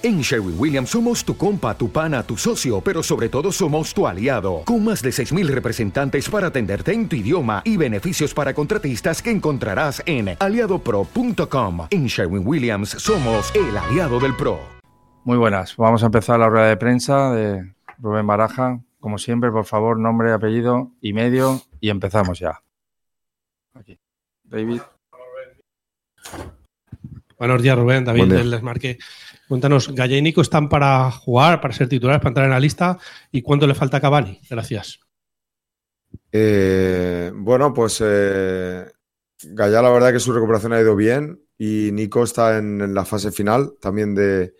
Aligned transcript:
En 0.00 0.20
Sherwin 0.20 0.54
Williams 0.56 0.90
somos 0.90 1.24
tu 1.24 1.36
compa, 1.36 1.76
tu 1.76 1.90
pana, 1.90 2.22
tu 2.22 2.36
socio, 2.36 2.80
pero 2.80 3.02
sobre 3.02 3.28
todo 3.28 3.50
somos 3.50 3.92
tu 3.92 4.06
aliado, 4.06 4.62
con 4.64 4.84
más 4.84 5.02
de 5.02 5.10
6.000 5.10 5.48
representantes 5.48 6.30
para 6.30 6.46
atenderte 6.46 6.92
en 6.92 7.08
tu 7.08 7.16
idioma 7.16 7.62
y 7.64 7.76
beneficios 7.76 8.32
para 8.32 8.54
contratistas 8.54 9.20
que 9.20 9.32
encontrarás 9.32 10.00
en 10.06 10.36
aliadopro.com. 10.38 11.88
En 11.90 12.06
Sherwin 12.06 12.46
Williams 12.46 12.90
somos 12.90 13.52
el 13.56 13.76
aliado 13.76 14.20
del 14.20 14.36
PRO. 14.36 14.60
Muy 15.24 15.36
buenas, 15.36 15.76
vamos 15.76 16.04
a 16.04 16.06
empezar 16.06 16.38
la 16.38 16.48
rueda 16.48 16.68
de 16.68 16.76
prensa 16.76 17.32
de 17.32 17.74
Rubén 17.98 18.26
Baraja. 18.26 18.80
Como 19.00 19.18
siempre, 19.18 19.50
por 19.50 19.64
favor, 19.64 19.98
nombre, 19.98 20.32
apellido 20.32 20.92
y 21.00 21.12
medio 21.12 21.60
y 21.80 21.90
empezamos 21.90 22.38
ya. 22.38 22.62
Aquí. 23.74 23.98
David. 24.44 24.80
Buenos 27.38 27.62
días, 27.62 27.78
Rubén. 27.78 28.04
David 28.04 28.32
del 28.32 28.50
Desmarque. 28.50 28.98
Cuéntanos, 29.46 29.94
Gaya 29.94 30.16
y 30.16 30.22
Nico 30.22 30.40
están 30.40 30.68
para 30.68 31.08
jugar, 31.12 31.60
para 31.60 31.72
ser 31.72 31.88
titulares, 31.88 32.20
para 32.20 32.30
entrar 32.30 32.46
en 32.46 32.50
la 32.50 32.58
lista. 32.58 32.98
¿Y 33.30 33.42
cuánto 33.42 33.66
le 33.66 33.74
falta 33.74 33.98
a 33.98 34.00
Cavani? 34.00 34.40
Gracias. 34.50 34.98
Eh, 36.32 37.30
bueno, 37.32 37.72
pues 37.72 38.02
eh, 38.04 38.86
Gaya, 39.44 39.82
la 39.82 39.90
verdad 39.90 40.12
que 40.12 40.18
su 40.18 40.32
recuperación 40.32 40.72
ha 40.72 40.80
ido 40.80 40.96
bien 40.96 41.40
y 41.56 41.90
Nico 41.92 42.24
está 42.24 42.58
en, 42.58 42.92
la 42.92 43.04
fase 43.04 43.30
final 43.30 43.74
también 43.80 44.16
de, 44.16 44.54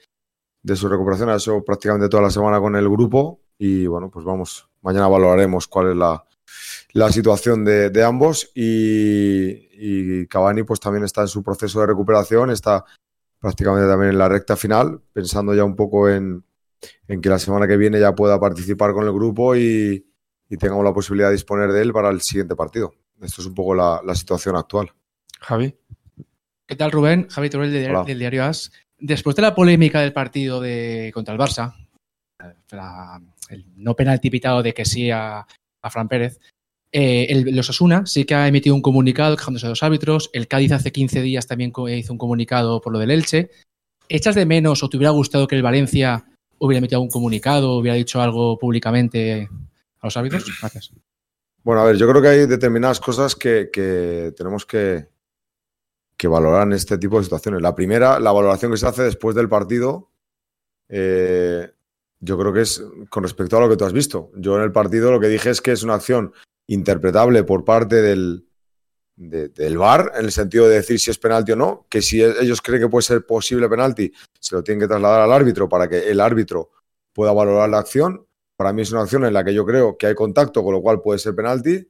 su 0.77 0.89
recuperación. 0.89 1.31
Ha 1.31 1.37
hecho 1.37 1.65
prácticamente 1.65 2.09
toda 2.09 2.23
la 2.23 2.31
semana 2.31 2.61
con 2.61 2.77
el 2.77 2.89
grupo 2.89 3.41
y 3.59 3.89
bueno, 3.89 4.09
pues 4.09 4.25
vamos, 4.25 4.69
mañana 4.83 5.09
valoraremos 5.09 5.67
cuál 5.67 5.91
es 5.91 5.97
la, 5.97 6.25
situación 7.11 7.65
de, 7.65 8.05
ambos 8.05 8.51
y, 8.55 9.69
y 9.73 10.27
Cavani 10.27 10.63
pues 10.63 10.81
también 10.81 11.05
está 11.05 11.23
en 11.23 11.29
su 11.29 11.43
proceso 11.43 11.81
de 11.81 11.87
recuperación, 11.87 12.51
está 12.51 12.85
prácticamente 13.41 13.89
también 13.89 14.13
en 14.13 14.19
la 14.19 14.29
recta 14.29 14.57
final, 14.57 15.01
pensando 15.13 15.55
ya 15.55 15.65
un 15.65 15.77
poco 15.77 16.09
en, 16.09 16.45
que 17.07 17.29
la 17.29 17.39
semana 17.39 17.67
que 17.67 17.77
viene 17.77 18.01
ya 18.01 18.15
pueda 18.15 18.39
participar 18.39 18.93
con 18.93 19.05
el 19.05 19.13
grupo 19.13 19.57
y, 19.57 20.05
tengamos 20.59 20.85
la 20.85 20.95
posibilidad 20.95 21.29
de 21.29 21.35
disponer 21.35 21.71
de 21.73 21.83
él 21.83 21.93
para 21.93 22.09
el 22.09 22.23
siguiente 22.23 22.57
partido. 22.57 22.95
Esto 23.21 23.43
es 23.43 23.47
un 23.47 23.55
poco 23.55 23.75
la, 23.75 24.01
situación 24.15 24.57
actual. 24.57 24.91
Javi. 25.41 25.77
¿Qué 26.67 26.75
tal, 26.75 26.91
Rubén? 26.91 27.29
Javi 27.29 27.51
Torel 27.51 27.73
del, 27.73 28.19
diario 28.19 28.45
As. 28.45 28.73
Después 28.99 29.37
de 29.37 29.43
la 29.43 29.55
polémica 29.55 30.01
del 30.01 30.13
partido 30.13 30.61
de, 30.61 31.11
contra 31.13 31.35
el 31.35 31.41
Barça, 31.41 31.75
el 33.51 33.67
no 33.77 33.95
penalti 33.95 34.31
pitado 34.31 34.63
de 34.63 34.73
que 34.73 34.85
sí 34.85 35.11
a, 35.11 35.47
a 35.83 35.91
Fran 35.91 36.09
Pérez, 36.09 36.41
eh, 36.93 37.27
el, 37.29 37.55
los 37.55 37.69
Osuna 37.69 38.07
sí 38.07 38.25
que 38.25 38.35
ha 38.35 38.49
emitido 38.49 38.75
un 38.75 38.83
comunicado 38.83 39.37
quejándose 39.37 39.67
a 39.67 39.71
los 39.71 39.83
árbitros. 39.83 40.31
El 40.33 40.49
Cádiz 40.49 40.73
hace 40.73 40.93
15 40.93 41.21
días 41.23 41.47
también 41.47 41.73
hizo 41.91 42.13
un 42.13 42.19
comunicado 42.19 42.81
por 42.81 42.93
lo 42.93 42.99
del 42.99 43.11
Elche. 43.11 43.51
¿Echas 44.09 44.35
de 44.35 44.47
menos 44.47 44.83
o 44.83 44.89
te 44.89 44.97
hubiera 44.97 45.11
gustado 45.11 45.47
que 45.47 45.57
el 45.57 45.63
Valencia 45.63 46.25
hubiera 46.59 46.79
emitido 46.79 47.01
un 47.01 47.11
comunicado, 47.11 47.77
hubiera 47.77 47.97
dicho 47.97 48.23
algo 48.23 48.59
públicamente 48.59 49.49
a 50.01 50.07
los 50.07 50.17
árbitros? 50.17 50.45
Gracias. 50.61 50.93
Bueno, 51.63 51.83
a 51.83 51.85
ver, 51.85 51.97
yo 51.97 52.09
creo 52.09 52.23
que 52.23 52.29
hay 52.29 52.47
determinadas 52.47 53.01
cosas 53.01 53.37
que, 53.37 53.71
tenemos 54.37 54.65
que, 54.65 55.09
que, 56.17 56.29
valorar 56.29 56.67
en 56.67 56.73
este 56.73 56.97
tipo 56.97 57.19
de 57.19 57.25
situaciones. 57.25 57.61
La 57.61 57.75
primera, 57.75 58.19
la 58.19 58.33
valoración 58.33 58.71
que 58.71 58.79
se 58.79 58.87
hace 58.87 59.03
después 59.03 59.37
del 59.37 59.51
partido, 59.51 60.11
eh, 60.89 61.71
yo 62.21 62.39
creo 62.39 62.53
que 62.55 62.63
es 62.63 62.83
con 63.11 63.23
respecto 63.23 63.59
a 63.59 63.61
lo 63.61 63.69
que 63.69 63.77
tú 63.77 63.85
has 63.85 63.93
visto. 63.93 64.31
Yo 64.37 64.57
en 64.57 64.63
el 64.63 64.73
partido 64.73 65.13
lo 65.13 65.21
que 65.21 65.29
dije 65.29 65.51
es 65.51 65.61
que 65.61 65.73
es 65.73 65.83
una 65.83 65.95
acción 65.95 66.33
interpretable 66.69 67.43
por 67.45 67.65
parte 67.65 67.97
del, 67.97 68.47
del 69.17 69.77
VAR, 69.77 70.13
en 70.17 70.27
el 70.27 70.33
sentido 70.33 70.69
de 70.69 70.77
decir 70.77 71.01
si 71.01 71.11
es 71.11 71.19
penalti 71.19 71.53
o 71.53 71.57
no, 71.57 71.87
que 71.91 72.01
si 72.01 72.23
ellos 72.23 72.63
creen 72.63 72.83
que 72.83 72.89
puede 72.89 73.03
ser 73.03 73.27
posible 73.27 73.69
penalti, 73.69 74.13
se 74.39 74.55
lo 74.55 74.63
tienen 74.63 74.81
que 74.81 74.87
trasladar 74.87 75.23
al 75.23 75.33
árbitro 75.33 75.69
para 75.69 75.89
que 75.89 76.09
el 76.09 76.21
árbitro 76.21 76.71
pueda 77.13 77.33
valorar 77.33 77.69
la 77.69 77.79
acción. 77.79 78.25
Para 78.57 78.73
mí 78.73 78.83
es 78.83 78.93
una 78.93 79.03
acción 79.03 79.25
en 79.25 79.33
la 79.33 79.45
que 79.45 79.53
yo 79.53 79.67
creo 79.67 79.97
que 79.97 80.07
hay 80.07 80.15
contacto, 80.15 80.63
con 80.63 80.73
lo 80.73 80.81
cual 80.81 81.01
puede 81.01 81.19
ser 81.19 81.35
penalti. 81.35 81.89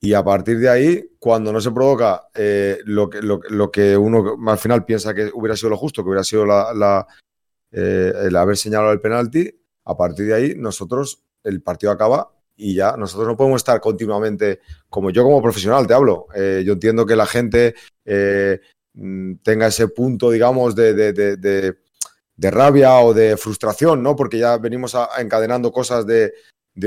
Y 0.00 0.12
a 0.12 0.22
partir 0.22 0.58
de 0.58 0.68
ahí, 0.68 1.10
cuando 1.18 1.52
no 1.52 1.60
se 1.60 1.72
provoca 1.72 2.28
eh, 2.34 2.78
lo, 2.84 3.08
que, 3.10 3.20
lo, 3.20 3.70
que 3.70 3.96
uno 3.96 4.36
al 4.46 4.58
final 4.58 4.84
piensa 4.84 5.14
que 5.14 5.30
hubiera 5.32 5.56
sido 5.56 5.70
lo 5.70 5.76
justo, 5.76 6.02
que 6.02 6.08
hubiera 6.08 6.22
sido 6.22 6.44
la, 6.44 7.06
eh, 7.72 8.12
el 8.24 8.36
haber 8.36 8.56
señalado 8.56 8.92
el 8.92 9.00
penalti, 9.00 9.50
a 9.84 9.96
partir 9.96 10.26
de 10.26 10.34
ahí 10.34 10.54
nosotros, 10.54 11.22
el 11.42 11.62
partido 11.62 11.92
acaba 11.92 12.37
y 12.58 12.74
ya 12.74 12.96
nosotros 12.96 13.28
no 13.28 13.36
podemos 13.36 13.60
estar 13.60 13.80
continuamente, 13.80 14.60
como 14.90 15.10
yo 15.10 15.22
como 15.22 15.40
profesional 15.40 15.86
te 15.86 15.94
hablo, 15.94 16.26
eh, 16.34 16.62
yo 16.66 16.72
entiendo 16.74 17.06
que 17.06 17.16
la 17.16 17.24
gente 17.24 17.74
eh, 18.04 18.60
mm, 18.94 19.36
tenga 19.44 19.68
ese 19.68 19.88
punto, 19.88 20.30
digamos, 20.30 20.74
de, 20.74 20.92
de, 20.92 22.50
rabia 22.50 22.98
o 22.98 23.14
de 23.14 23.36
frustración, 23.36 24.02
¿no? 24.02 24.16
Porque 24.16 24.38
ya 24.38 24.58
venimos 24.58 24.96
encadenando 25.18 25.70
cosas 25.70 26.04
de, 26.04 26.32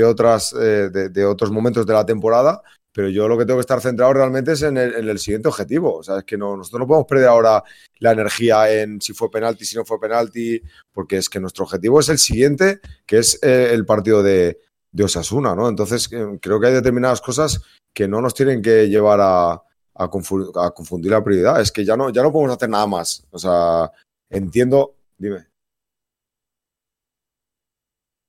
otras, 0.04 0.54
eh, 0.60 0.90
de, 0.90 1.24
otros 1.24 1.50
momentos 1.50 1.86
de 1.86 1.94
la 1.94 2.04
temporada, 2.04 2.62
pero 2.92 3.08
yo 3.08 3.26
lo 3.26 3.38
que 3.38 3.46
tengo 3.46 3.58
que 3.58 3.62
estar 3.62 3.80
centrado 3.80 4.12
realmente 4.12 4.52
es 4.52 4.62
en 4.62 4.76
el, 4.76 5.18
siguiente 5.18 5.48
objetivo. 5.48 5.96
O 5.96 6.02
sea, 6.02 6.18
es 6.18 6.24
que 6.24 6.36
no, 6.36 6.54
nosotros 6.58 6.80
no 6.80 6.86
podemos 6.86 7.06
perder 7.06 7.28
ahora 7.28 7.64
la 7.98 8.12
energía 8.12 8.70
en 8.70 9.00
si 9.00 9.14
fue 9.14 9.30
penalti, 9.30 9.64
si 9.64 9.76
no 9.76 9.86
fue 9.86 9.98
penalti, 9.98 10.60
porque 10.92 11.16
es 11.16 11.30
que 11.30 11.40
nuestro 11.40 11.64
objetivo 11.64 12.00
es 12.00 12.10
el 12.10 12.18
siguiente, 12.18 12.80
que 13.06 13.18
es 13.18 13.42
el 13.42 13.86
partido 13.86 14.22
de, 14.22 14.58
de 14.92 15.04
Osasuna, 15.04 15.54
¿no? 15.54 15.68
Entonces, 15.68 16.08
eh, 16.12 16.38
creo 16.40 16.60
que 16.60 16.68
hay 16.68 16.74
determinadas 16.74 17.20
cosas 17.20 17.62
que 17.94 18.06
no 18.06 18.20
nos 18.20 18.34
tienen 18.34 18.62
que 18.62 18.88
llevar 18.88 19.20
a, 19.20 19.62
a, 19.94 20.08
confundir, 20.08 21.10
la 21.10 21.24
prioridad. 21.24 21.60
Es 21.60 21.72
que 21.72 21.84
ya 21.84 21.96
no, 21.96 22.10
ya 22.10 22.22
no 22.22 22.32
podemos 22.32 22.56
hacer 22.56 22.68
nada 22.68 22.86
más. 22.86 23.26
O 23.30 23.38
sea, 23.38 23.90
entiendo, 24.30 24.94
dime. 25.18 25.46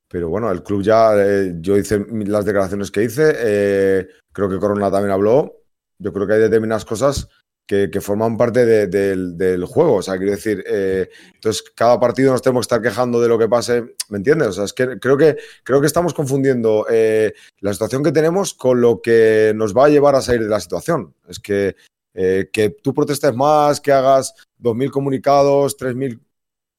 Pero 0.07 0.29
bueno, 0.29 0.51
el 0.51 0.63
club 0.63 0.83
ya, 0.83 1.13
eh, 1.15 1.55
yo 1.59 1.75
hice 1.75 2.05
las 2.07 2.45
declaraciones 2.45 2.91
que 2.91 3.03
hice, 3.03 3.33
eh, 3.35 4.07
creo 4.31 4.47
que 4.47 4.59
Corona 4.59 4.91
también 4.91 5.11
habló. 5.11 5.63
Yo 5.97 6.13
creo 6.13 6.27
que 6.27 6.33
hay 6.33 6.39
determinadas 6.39 6.85
cosas 6.85 7.29
que, 7.65 8.01
forman 8.01 8.37
parte 8.37 8.87
del 8.87 9.65
juego. 9.65 9.95
O 9.95 10.01
sea, 10.01 10.17
quiero 10.17 10.31
decir, 10.31 10.63
eh, 10.67 11.09
entonces 11.33 11.63
cada 11.75 11.99
partido 11.99 12.31
nos 12.31 12.41
tenemos 12.41 12.67
que 12.67 12.75
estar 12.75 12.81
quejando 12.81 13.21
de 13.21 13.27
lo 13.27 13.39
que 13.39 13.47
pase, 13.47 13.95
¿me 14.09 14.17
entiendes? 14.17 14.49
O 14.49 14.53
sea, 14.53 14.65
es 14.65 14.73
que 14.73 14.99
creo 14.99 15.17
que, 15.17 15.37
creo 15.63 15.79
que 15.79 15.87
estamos 15.87 16.13
confundiendo 16.13 16.85
eh, 16.89 17.33
la 17.61 17.73
situación 17.73 18.03
que 18.03 18.11
tenemos 18.11 18.53
con 18.53 18.81
lo 18.81 19.01
que 19.01 19.53
nos 19.55 19.75
va 19.75 19.85
a 19.85 19.89
llevar 19.89 20.15
a 20.15 20.21
salir 20.21 20.43
de 20.43 20.49
la 20.49 20.59
situación. 20.59 21.15
Es 21.27 21.39
que, 21.39 21.75
eh, 22.13 22.49
que 22.51 22.69
tú 22.69 22.93
protestes 22.93 23.33
más, 23.33 23.79
que 23.81 23.91
hagas 23.91 24.33
2.000 24.59 24.91
comunicados, 24.91 25.77
3.000 25.77 26.19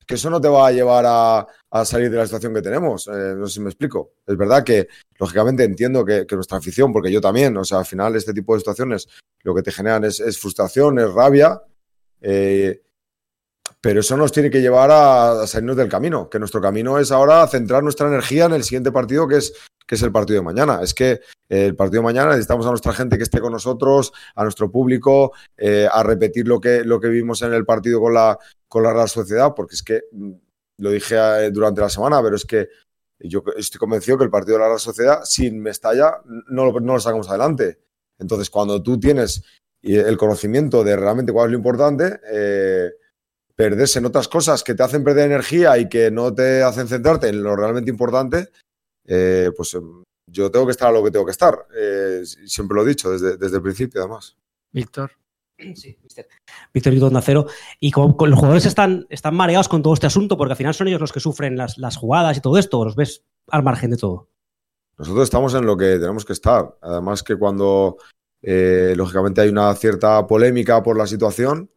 que 0.06 0.16
eso 0.16 0.30
no 0.30 0.40
te 0.40 0.48
va 0.48 0.66
a 0.66 0.72
llevar 0.72 1.04
a, 1.06 1.46
salir 1.84 2.08
de 2.08 2.18
la 2.18 2.24
situación 2.24 2.54
que 2.54 2.62
tenemos. 2.62 3.08
Eh, 3.08 3.34
no 3.36 3.48
sé 3.48 3.54
si 3.54 3.60
me 3.60 3.68
explico. 3.68 4.12
Es 4.24 4.36
verdad 4.36 4.62
que, 4.62 4.86
lógicamente, 5.18 5.64
entiendo 5.64 6.04
que, 6.04 6.24
nuestra 6.30 6.58
afición, 6.58 6.92
porque 6.92 7.10
yo 7.10 7.20
también, 7.20 7.56
o 7.56 7.64
sea, 7.64 7.78
al 7.78 7.86
final 7.86 8.14
este 8.14 8.32
tipo 8.32 8.54
de 8.54 8.60
situaciones 8.60 9.08
lo 9.42 9.54
que 9.54 9.62
te 9.62 9.72
generan 9.72 10.04
es, 10.04 10.38
frustración, 10.38 10.98
es 11.00 11.12
rabia, 11.12 11.60
eh, 12.20 12.80
pero 13.80 14.00
eso 14.00 14.16
nos 14.16 14.30
tiene 14.30 14.50
que 14.50 14.62
llevar 14.62 14.90
a, 14.92 15.46
salirnos 15.46 15.76
del 15.76 15.88
camino, 15.88 16.30
que 16.30 16.38
nuestro 16.38 16.60
camino 16.60 16.98
es 16.98 17.10
ahora 17.10 17.46
centrar 17.48 17.82
nuestra 17.82 18.06
energía 18.06 18.44
en 18.44 18.52
el 18.52 18.62
siguiente 18.62 18.92
partido, 18.92 19.26
que 19.26 19.38
es, 19.38 19.52
que 19.86 19.96
es 19.96 20.02
el 20.02 20.12
partido 20.12 20.38
de 20.38 20.44
mañana. 20.44 20.80
Es 20.80 20.94
que 20.94 21.20
el 21.48 21.74
partido 21.76 22.00
de 22.00 22.06
mañana 22.06 22.30
necesitamos 22.30 22.66
a 22.66 22.70
nuestra 22.70 22.92
gente 22.92 23.18
que 23.18 23.24
esté 23.24 23.40
con 23.40 23.52
nosotros, 23.52 24.12
a 24.36 24.42
nuestro 24.44 24.70
público, 24.70 25.32
eh, 25.56 25.88
a 25.90 26.02
repetir 26.02 26.46
lo 26.46 26.60
que, 26.60 26.84
lo 26.84 27.00
que 27.00 27.08
vimos 27.08 27.42
en 27.42 27.52
el 27.52 27.66
partido 27.66 28.00
con 28.00 28.14
la, 28.14 28.38
con 28.68 28.84
la 28.84 28.92
Real 28.92 29.08
Sociedad, 29.08 29.52
porque 29.54 29.74
es 29.74 29.82
que 29.82 30.04
mm, 30.12 30.32
lo 30.78 30.90
dije 30.90 31.16
eh, 31.16 31.50
durante 31.50 31.80
la 31.80 31.88
semana, 31.88 32.22
pero 32.22 32.36
es 32.36 32.44
que 32.44 32.68
yo 33.18 33.42
estoy 33.56 33.78
convencido 33.78 34.18
que 34.18 34.24
el 34.24 34.30
partido 34.30 34.56
de 34.56 34.62
la 34.62 34.68
Real 34.68 34.80
Sociedad, 34.80 35.20
sin 35.24 35.60
Mestalla, 35.60 36.20
no 36.48 36.64
lo, 36.64 36.80
no 36.80 36.94
lo 36.94 37.00
sacamos 37.00 37.28
adelante. 37.28 37.78
Entonces, 38.18 38.50
cuando 38.50 38.82
tú 38.82 38.98
tienes 38.98 39.42
el 39.82 40.16
conocimiento 40.16 40.82
de 40.82 40.96
realmente 40.96 41.32
cuál 41.32 41.46
es 41.46 41.52
lo 41.52 41.58
importante, 41.58 42.20
eh, 42.30 42.90
perderse 43.54 43.98
en 43.98 44.06
otras 44.06 44.28
cosas 44.28 44.64
que 44.64 44.74
te 44.74 44.82
hacen 44.82 45.04
perder 45.04 45.26
energía 45.26 45.78
y 45.78 45.88
que 45.88 46.10
no 46.10 46.34
te 46.34 46.62
hacen 46.62 46.88
centrarte 46.88 47.28
en 47.28 47.42
lo 47.42 47.54
realmente 47.54 47.90
importante, 47.90 48.50
eh, 49.06 49.50
pues 49.56 49.74
em, 49.74 50.02
yo 50.26 50.50
tengo 50.50 50.66
que 50.66 50.72
estar 50.72 50.88
a 50.88 50.92
lo 50.92 51.04
que 51.04 51.10
tengo 51.10 51.24
que 51.26 51.32
estar. 51.32 51.66
siempre 52.24 52.74
lo 52.74 52.82
he 52.82 52.88
dicho 52.88 53.10
desde, 53.10 53.36
desde 53.36 53.56
el 53.56 53.62
principio, 53.62 54.00
además. 54.00 54.36
Víctor. 54.72 55.12
Sí, 55.74 55.98
Víctor 56.72 56.92
Víctor 56.92 57.16
Acero. 57.16 57.46
Y 57.80 57.90
como, 57.90 58.26
los 58.26 58.38
jugadores 58.38 58.66
están, 58.66 59.06
mareados 59.32 59.68
con 59.68 59.82
todo 59.82 59.94
este 59.94 60.06
asunto, 60.06 60.36
porque 60.36 60.52
al 60.52 60.56
final 60.56 60.74
son 60.74 60.88
ellos 60.88 61.00
los 61.00 61.12
que 61.12 61.20
sufren 61.20 61.56
las, 61.56 61.96
jugadas 61.96 62.36
y 62.36 62.40
todo 62.40 62.58
esto, 62.58 62.84
los 62.84 62.96
ves 62.96 63.24
al 63.48 63.62
margen 63.62 63.90
de 63.90 63.96
todo. 63.96 64.28
Nosotros 64.98 65.24
estamos 65.24 65.54
en 65.54 65.66
lo 65.66 65.76
que 65.76 65.98
tenemos 65.98 66.24
que 66.24 66.32
estar. 66.32 66.76
Además 66.80 67.22
que 67.22 67.36
cuando, 67.36 67.96
eh, 68.42 68.94
lógicamente, 68.96 69.40
hay 69.40 69.48
una 69.48 69.74
cierta 69.74 70.26
polémica 70.26 70.82
por 70.82 70.96
la 70.96 71.06
situación, 71.06 71.70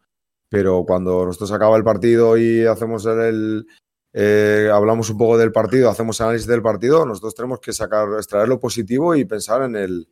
pero 0.49 0.85
cuando 0.85 1.25
nosotros 1.25 1.51
acaba 1.51 1.77
el 1.77 1.83
partido 1.83 2.37
y 2.37 2.65
hacemos 2.65 3.05
el, 3.05 3.65
eh, 4.13 4.69
hablamos 4.71 5.09
un 5.09 5.17
poco 5.17 5.37
del 5.37 5.51
partido, 5.51 5.89
hacemos 5.89 6.21
análisis 6.21 6.47
del 6.47 6.61
partido, 6.61 7.05
nosotros 7.05 7.35
tenemos 7.35 7.59
que 7.59 7.73
sacar, 7.73 8.07
extraer 8.13 8.47
lo 8.47 8.59
positivo 8.59 9.15
y 9.15 9.25
pensar 9.25 9.63
en 9.63 9.75
el, 9.75 10.07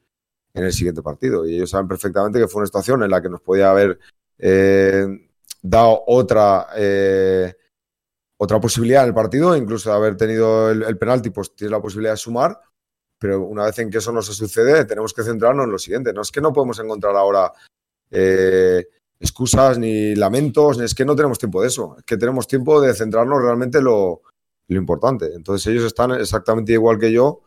en 0.56 0.64
el 0.64 0.74
siguiente 0.74 1.04
partido. 1.04 1.46
Y 1.46 1.56
ellos 1.56 1.70
saben 1.70 1.88
perfectamente 1.88 2.40
que 2.40 2.48
fue 2.48 2.62
una 2.62 2.68
situación 2.68 3.04
en 3.04 3.12
la 3.12 3.22
que 3.22 3.30
nos 3.30 3.42
podía 3.42 3.70
haber 3.70 4.00
eh, 4.40 5.06
dado 5.62 6.04
otra, 6.08 6.68
eh, 6.76 7.54
otra 8.38 8.60
posibilidad 8.60 9.04
en 9.04 9.10
el 9.10 9.14
partido, 9.14 9.56
incluso 9.56 9.92
haber 9.92 10.16
tenido 10.16 10.72
el, 10.72 10.98
penalti, 10.98 11.30
pues 11.30 11.54
tienes 11.56 11.72
la 11.72 11.82
posibilidad 11.82 12.14
de 12.14 12.18
sumar, 12.18 12.60
pero 13.20 13.42
una 13.42 13.66
vez 13.66 13.78
en 13.80 13.90
que 13.90 13.98
eso 13.98 14.12
no 14.12 14.22
se 14.22 14.34
sucede, 14.34 14.86
tenemos 14.86 15.14
que 15.14 15.24
centrarnos 15.24 15.66
en 15.66 15.72
lo 15.72 15.78
siguiente. 15.80 16.14
No 16.14 16.22
es 16.22 16.32
que 16.32 16.42
no 16.42 16.54
podemos 16.54 16.80
encontrar 16.80 17.16
ahora 17.16 17.52
eh, 18.10 18.88
excusas 19.20 19.78
ni 19.78 20.16
lamentos, 20.16 20.80
es 20.80 20.96
que 20.96 21.06
no 21.06 21.16
tenemos 21.16 21.38
tiempo 21.38 21.62
de 21.62 21.68
eso, 21.68 21.96
es 21.98 22.04
que 22.06 22.18
tenemos 22.18 22.48
tiempo 22.48 22.80
de 22.80 22.94
centrarnos 22.94 23.42
realmente 23.42 23.82
lo, 23.82 24.22
lo 24.68 24.78
importante. 24.78 25.34
Entonces 25.34 25.68
ellos 25.68 25.84
están 25.84 26.12
exactamente 26.12 26.72
igual 26.72 26.98
que 26.98 27.12
yo, 27.12 27.42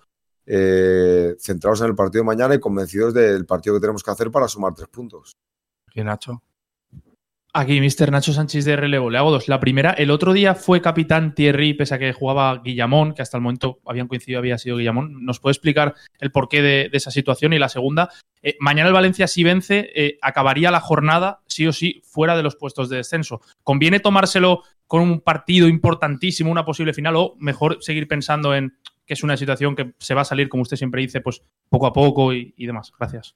eh, 0.51 1.37
centrados 1.39 1.83
en 1.83 1.89
el 1.89 1.95
partido 1.95 2.23
de 2.23 2.27
mañana 2.27 2.55
y 2.55 2.61
convencidos 2.61 3.13
del 3.13 3.45
partido 3.45 3.77
que 3.77 3.81
tenemos 3.81 4.03
que 4.03 4.11
hacer 4.11 4.31
para 4.31 4.49
sumar 4.49 4.75
tres 4.75 4.89
puntos. 4.89 5.37
¿Y 5.95 6.03
Nacho? 6.03 6.43
Aquí, 7.53 7.81
Mr. 7.81 8.11
Nacho 8.13 8.33
Sánchez 8.33 8.65
de 8.65 8.77
relevo. 8.77 9.11
Le 9.11 9.19
hago 9.19 9.31
dos. 9.31 9.49
La 9.49 9.59
primera, 9.59 9.91
el 9.93 10.11
otro 10.11 10.33
día 10.33 10.55
fue 10.55 10.81
capitán 10.81 11.35
Thierry, 11.35 11.75
pese 11.75 11.95
a 11.95 11.99
que 11.99 12.13
jugaba 12.13 12.59
Guillamón, 12.59 13.15
que 13.15 13.23
hasta 13.23 13.37
el 13.37 13.43
momento 13.43 13.81
habían 13.87 14.07
coincidido, 14.07 14.39
había 14.39 14.59
sido 14.59 14.77
Guillamón. 14.77 15.25
¿Nos 15.25 15.41
puede 15.41 15.53
explicar 15.53 15.95
el 16.21 16.31
porqué 16.31 16.63
de, 16.63 16.91
esa 16.93 17.11
situación? 17.11 17.53
Y 17.55 17.59
la 17.59 17.69
segunda, 17.69 18.11
eh, 18.43 18.57
mañana 18.61 18.89
el 18.89 18.95
Valencia, 18.95 19.27
si 19.27 19.45
vence, 19.45 19.91
eh, 19.95 20.19
acabaría 20.23 20.71
la 20.71 20.81
jornada, 20.81 21.41
sí 21.47 21.67
o 21.67 21.73
sí, 21.73 22.03
fuera 22.05 22.37
de 22.37 22.43
los 22.43 22.57
puestos 22.57 22.91
de 22.91 22.99
descenso. 22.99 23.41
¿Conviene 23.65 23.99
tomárselo 23.99 24.63
con 24.87 25.03
un 25.03 25.21
partido 25.21 25.69
importantísimo, 25.69 26.51
una 26.51 26.65
posible 26.65 26.93
final, 26.95 27.17
o 27.17 27.35
mejor 27.39 27.79
seguir 27.81 28.07
pensando 28.09 28.55
en 28.55 28.75
que 29.09 29.15
es 29.15 29.25
una 29.25 29.37
situación 29.37 29.75
que 29.75 29.95
se 29.99 30.15
va 30.15 30.21
a 30.21 30.25
salir, 30.25 30.49
como 30.49 30.63
usted 30.63 30.77
siempre 30.77 31.03
dice, 31.03 31.21
pues 31.21 31.43
poco 31.69 31.87
a 31.87 31.93
poco 31.93 32.33
y 32.33 32.67
demás? 32.67 32.93
Gracias. 32.97 33.35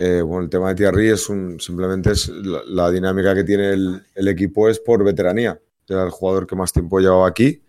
Eh, 0.00 0.22
bueno, 0.22 0.44
el 0.44 0.48
tema 0.48 0.68
de 0.68 0.76
Thierry 0.76 1.08
es 1.08 1.24
simplemente 1.58 2.12
es 2.12 2.28
la, 2.28 2.88
dinámica 2.88 3.34
que 3.34 3.42
tiene 3.42 3.72
el, 3.72 4.28
equipo 4.28 4.68
es 4.68 4.78
por 4.78 5.02
veteranía. 5.02 5.60
Era 5.88 6.04
el 6.04 6.10
jugador 6.10 6.46
que 6.46 6.54
más 6.54 6.72
tiempo 6.72 7.00
llevaba 7.00 7.26
aquí 7.26 7.64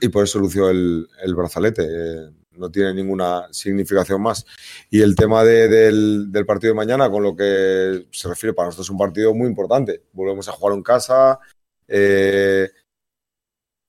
y 0.00 0.08
por 0.08 0.24
eso 0.24 0.38
lució 0.38 0.70
el, 0.70 1.06
brazalete. 1.36 1.82
Eh, 1.86 2.30
no 2.52 2.70
tiene 2.70 2.94
ninguna 2.94 3.46
significación 3.50 4.22
más. 4.22 4.46
Y 4.88 5.02
el 5.02 5.14
tema 5.14 5.44
del, 5.44 6.30
partido 6.46 6.72
de 6.72 6.76
mañana, 6.76 7.10
con 7.10 7.22
lo 7.22 7.36
que 7.36 8.06
se 8.10 8.28
refiere, 8.28 8.54
para 8.54 8.68
nosotros 8.68 8.86
es 8.86 8.90
un 8.90 8.96
partido 8.96 9.34
muy 9.34 9.46
importante. 9.46 10.04
Volvemos 10.12 10.48
a 10.48 10.52
jugar 10.52 10.74
en 10.74 10.82
casa. 10.82 11.40
Eh, 11.86 12.70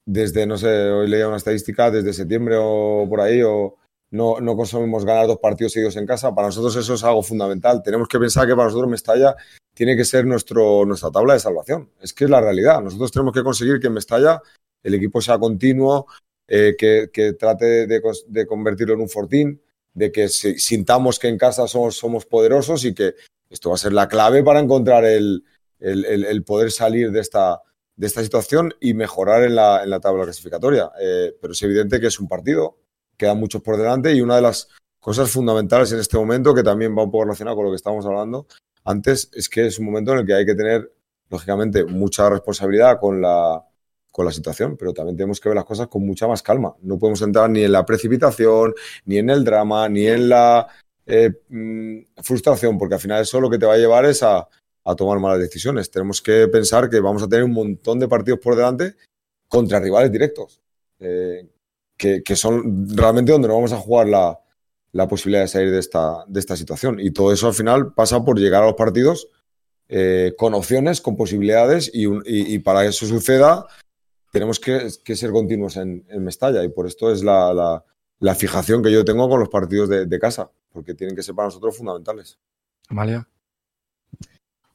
desde, 0.06 0.46
no 0.46 0.56
sé, 0.56 0.68
hoy 0.68 1.08
leía 1.08 1.28
una 1.28 1.36
estadística, 1.36 1.90
desde 1.90 2.12
septiembre 2.12 2.56
o 2.58 3.06
por 3.08 3.20
ahí, 3.20 3.42
o 3.42 3.76
no, 4.12 4.40
no 4.40 4.56
conseguimos 4.56 5.04
ganar 5.04 5.26
dos 5.26 5.38
partidos 5.38 5.72
seguidos 5.72 5.96
en 5.96 6.06
casa. 6.06 6.34
Para 6.34 6.48
nosotros 6.48 6.76
eso 6.76 6.94
es 6.94 7.04
algo 7.04 7.22
fundamental. 7.22 7.82
Tenemos 7.82 8.08
que 8.08 8.18
pensar 8.18 8.46
que 8.46 8.54
para 8.54 8.66
nosotros 8.66 8.88
Mestalla 8.88 9.34
tiene 9.74 9.96
que 9.96 10.04
ser 10.04 10.24
nuestro, 10.24 10.86
nuestra 10.86 11.10
tabla 11.10 11.34
de 11.34 11.40
salvación. 11.40 11.90
Es 12.00 12.12
que 12.12 12.24
es 12.24 12.30
la 12.30 12.40
realidad. 12.40 12.80
Nosotros 12.80 13.10
tenemos 13.10 13.34
que 13.34 13.42
conseguir 13.42 13.80
que 13.80 13.88
en 13.88 13.94
Mestalla 13.94 14.40
el 14.82 14.94
equipo 14.94 15.20
sea 15.20 15.38
continuo, 15.38 16.06
eh, 16.48 16.76
que, 16.78 17.32
trate 17.32 17.88
de, 17.88 18.46
convertirlo 18.46 18.94
en 18.94 19.00
un 19.00 19.08
fortín, 19.08 19.60
de 19.92 20.12
que 20.12 20.28
sintamos 20.28 21.18
que 21.18 21.26
en 21.28 21.38
casa 21.38 21.66
somos, 21.66 21.96
somos 21.96 22.24
poderosos 22.24 22.84
y 22.84 22.94
que 22.94 23.14
esto 23.50 23.70
va 23.70 23.74
a 23.74 23.78
ser 23.78 23.92
la 23.92 24.08
clave 24.08 24.44
para 24.44 24.60
encontrar 24.60 25.04
el, 25.04 25.42
poder 26.46 26.70
salir 26.70 27.10
de 27.10 27.20
esta, 27.20 27.60
de 27.96 28.06
esta 28.06 28.22
situación 28.22 28.74
y 28.80 28.94
mejorar 28.94 29.42
en 29.42 29.56
la, 29.56 29.82
en 29.82 29.90
la 29.90 30.00
tabla 30.00 30.24
clasificatoria. 30.24 30.92
Eh, 31.00 31.34
pero 31.40 31.52
es 31.52 31.62
evidente 31.62 31.98
que 31.98 32.08
es 32.08 32.20
un 32.20 32.28
partido, 32.28 32.78
quedan 33.16 33.38
muchos 33.38 33.62
por 33.62 33.76
delante 33.76 34.14
y 34.14 34.20
una 34.20 34.36
de 34.36 34.42
las 34.42 34.68
cosas 35.00 35.30
fundamentales 35.30 35.92
en 35.92 36.00
este 36.00 36.16
momento, 36.16 36.54
que 36.54 36.62
también 36.62 36.96
va 36.96 37.04
un 37.04 37.10
poco 37.10 37.24
relacionado 37.24 37.56
con 37.56 37.64
lo 37.64 37.70
que 37.70 37.76
estábamos 37.76 38.04
hablando 38.06 38.46
antes, 38.84 39.30
es 39.32 39.48
que 39.48 39.66
es 39.66 39.78
un 39.78 39.86
momento 39.86 40.12
en 40.12 40.18
el 40.18 40.26
que 40.26 40.34
hay 40.34 40.46
que 40.46 40.54
tener, 40.54 40.92
lógicamente, 41.28 41.84
mucha 41.84 42.28
responsabilidad 42.30 43.00
con 43.00 43.20
la, 43.20 43.64
con 44.12 44.24
la 44.24 44.32
situación, 44.32 44.76
pero 44.76 44.92
también 44.92 45.16
tenemos 45.16 45.40
que 45.40 45.48
ver 45.48 45.56
las 45.56 45.64
cosas 45.64 45.88
con 45.88 46.06
mucha 46.06 46.28
más 46.28 46.42
calma. 46.42 46.74
No 46.82 46.98
podemos 46.98 47.20
entrar 47.22 47.50
ni 47.50 47.64
en 47.64 47.72
la 47.72 47.84
precipitación, 47.84 48.74
ni 49.04 49.18
en 49.18 49.30
el 49.30 49.44
drama, 49.44 49.88
ni 49.88 50.06
en 50.06 50.28
la 50.28 50.68
eh, 51.04 51.30
mm, 51.48 52.22
frustración, 52.22 52.78
porque 52.78 52.94
al 52.94 53.00
final 53.00 53.22
eso 53.22 53.40
lo 53.40 53.50
que 53.50 53.58
te 53.58 53.66
va 53.66 53.74
a 53.74 53.78
llevar 53.78 54.04
es 54.06 54.22
a, 54.22 54.48
tomar 54.94 55.18
malas 55.18 55.40
decisiones. 55.40 55.90
Tenemos 55.90 56.22
que 56.22 56.46
pensar 56.48 56.88
que 56.88 57.00
vamos 57.00 57.22
a 57.22 57.28
tener 57.28 57.44
un 57.44 57.52
montón 57.52 57.98
de 57.98 58.06
partidos 58.06 58.40
por 58.40 58.54
delante 58.54 58.94
contra 59.48 59.80
rivales 59.80 60.12
directos. 60.12 60.60
Eh, 61.00 61.48
que, 61.96 62.36
son 62.36 62.86
realmente 62.94 63.32
donde 63.32 63.48
nos 63.48 63.56
vamos 63.56 63.72
a 63.72 63.78
jugar 63.78 64.06
la, 64.08 64.38
la, 64.92 65.08
posibilidad 65.08 65.42
de 65.42 65.48
salir 65.48 65.70
de 65.70 65.78
esta, 65.78 66.24
de 66.26 66.40
esta 66.40 66.56
situación. 66.56 67.00
Y 67.00 67.10
todo 67.10 67.32
eso 67.32 67.48
al 67.48 67.54
final 67.54 67.94
pasa 67.94 68.24
por 68.24 68.38
llegar 68.38 68.62
a 68.62 68.66
los 68.66 68.74
partidos 68.74 69.28
eh, 69.88 70.34
con 70.36 70.54
opciones, 70.54 71.00
con 71.00 71.16
posibilidades 71.16 71.90
y, 71.92 72.06
y, 72.26 72.58
para 72.58 72.82
que 72.82 72.88
eso 72.88 73.06
suceda 73.06 73.66
tenemos 74.32 74.60
que, 74.60 74.90
que 75.02 75.16
ser 75.16 75.30
continuos 75.30 75.76
en, 75.76 76.04
en, 76.08 76.24
Mestalla 76.24 76.62
y 76.62 76.68
por 76.68 76.86
esto 76.86 77.10
es 77.10 77.24
la, 77.24 77.54
la, 77.54 77.84
la, 78.18 78.34
fijación 78.34 78.82
que 78.82 78.92
yo 78.92 79.04
tengo 79.04 79.28
con 79.30 79.40
los 79.40 79.48
partidos 79.48 79.88
de, 79.88 80.04
de 80.04 80.18
casa, 80.18 80.50
porque 80.72 80.92
tienen 80.92 81.16
que 81.16 81.22
ser 81.22 81.34
para 81.34 81.46
nosotros 81.46 81.74
fundamentales. 81.74 82.38
Amalia. 82.88 83.26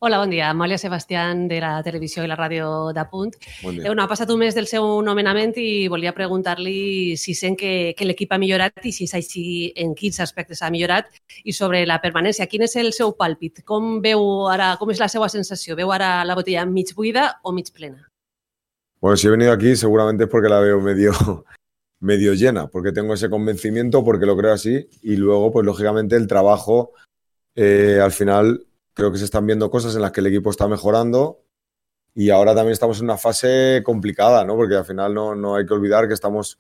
Hola, 0.03 0.17
bon 0.17 0.31
dia. 0.31 0.47
Amàlia 0.49 0.79
Sebastián, 0.81 1.43
de 1.45 1.59
la 1.61 1.83
televisió 1.85 2.23
i 2.25 2.29
la 2.29 2.33
ràdio 2.33 2.89
d'Apunt. 2.89 3.35
Bon 3.61 3.75
dia. 3.75 3.83
Bueno, 3.85 4.01
ha 4.01 4.09
passat 4.09 4.31
un 4.33 4.39
mes 4.41 4.55
del 4.57 4.65
seu 4.65 4.87
nomenament 5.05 5.51
i 5.61 5.85
volia 5.93 6.09
preguntar-li 6.17 7.13
si 7.21 7.35
sent 7.37 7.53
que, 7.59 7.93
que 7.93 8.07
l'equip 8.07 8.33
ha 8.33 8.39
millorat 8.41 8.81
i 8.81 8.95
si 8.95 9.05
és 9.05 9.13
així, 9.13 9.43
en 9.77 9.93
quins 9.93 10.17
aspectes 10.25 10.63
ha 10.65 10.71
millorat 10.73 11.11
i 11.45 11.53
sobre 11.53 11.83
la 11.85 11.99
permanència. 12.01 12.47
Quin 12.49 12.65
és 12.65 12.73
el 12.81 12.89
seu 12.97 13.13
pàlpit? 13.19 13.61
Com 13.61 13.99
veu 14.01 14.23
ara, 14.49 14.71
com 14.81 14.89
és 14.89 15.03
la 15.03 15.09
seva 15.13 15.29
sensació? 15.29 15.77
Veu 15.77 15.93
ara 15.93 16.09
la 16.25 16.39
botella 16.39 16.65
mig 16.65 16.95
buida 16.97 17.27
o 17.43 17.53
mig 17.53 17.69
plena? 17.69 18.09
Bueno, 18.99 19.17
si 19.17 19.27
he 19.27 19.35
venido 19.37 19.53
aquí 19.53 19.75
seguramente 19.75 20.23
es 20.23 20.31
porque 20.31 20.49
la 20.49 20.61
veo 20.61 20.81
medio, 20.81 21.13
medio 21.99 22.33
llena, 22.33 22.65
porque 22.65 22.91
tengo 22.91 23.13
ese 23.13 23.29
convencimiento, 23.29 24.03
porque 24.03 24.25
lo 24.25 24.35
creo 24.35 24.53
así 24.53 24.89
y 25.03 25.17
luego, 25.17 25.51
pues 25.51 25.63
lógicamente, 25.63 26.15
el 26.15 26.25
trabajo 26.25 26.93
eh, 27.53 27.99
al 28.01 28.11
final 28.11 28.65
Creo 28.93 29.11
que 29.11 29.17
se 29.17 29.25
están 29.25 29.45
viendo 29.45 29.69
cosas 29.69 29.95
en 29.95 30.01
las 30.01 30.11
que 30.11 30.19
el 30.19 30.27
equipo 30.27 30.49
está 30.49 30.67
mejorando 30.67 31.43
y 32.13 32.29
ahora 32.29 32.53
también 32.53 32.73
estamos 32.73 32.99
en 32.99 33.05
una 33.05 33.17
fase 33.17 33.81
complicada, 33.85 34.43
¿no? 34.43 34.55
Porque 34.55 34.75
al 34.75 34.85
final 34.85 35.13
no, 35.13 35.35
no 35.35 35.55
hay 35.55 35.65
que 35.65 35.73
olvidar 35.73 36.07
que 36.07 36.13
estamos 36.13 36.57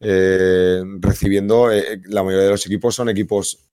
eh, 0.00 0.82
recibiendo, 0.98 1.70
eh, 1.70 2.00
la 2.06 2.22
mayoría 2.22 2.46
de 2.46 2.52
los 2.52 2.64
equipos 2.66 2.94
son 2.94 3.10
equipos 3.10 3.68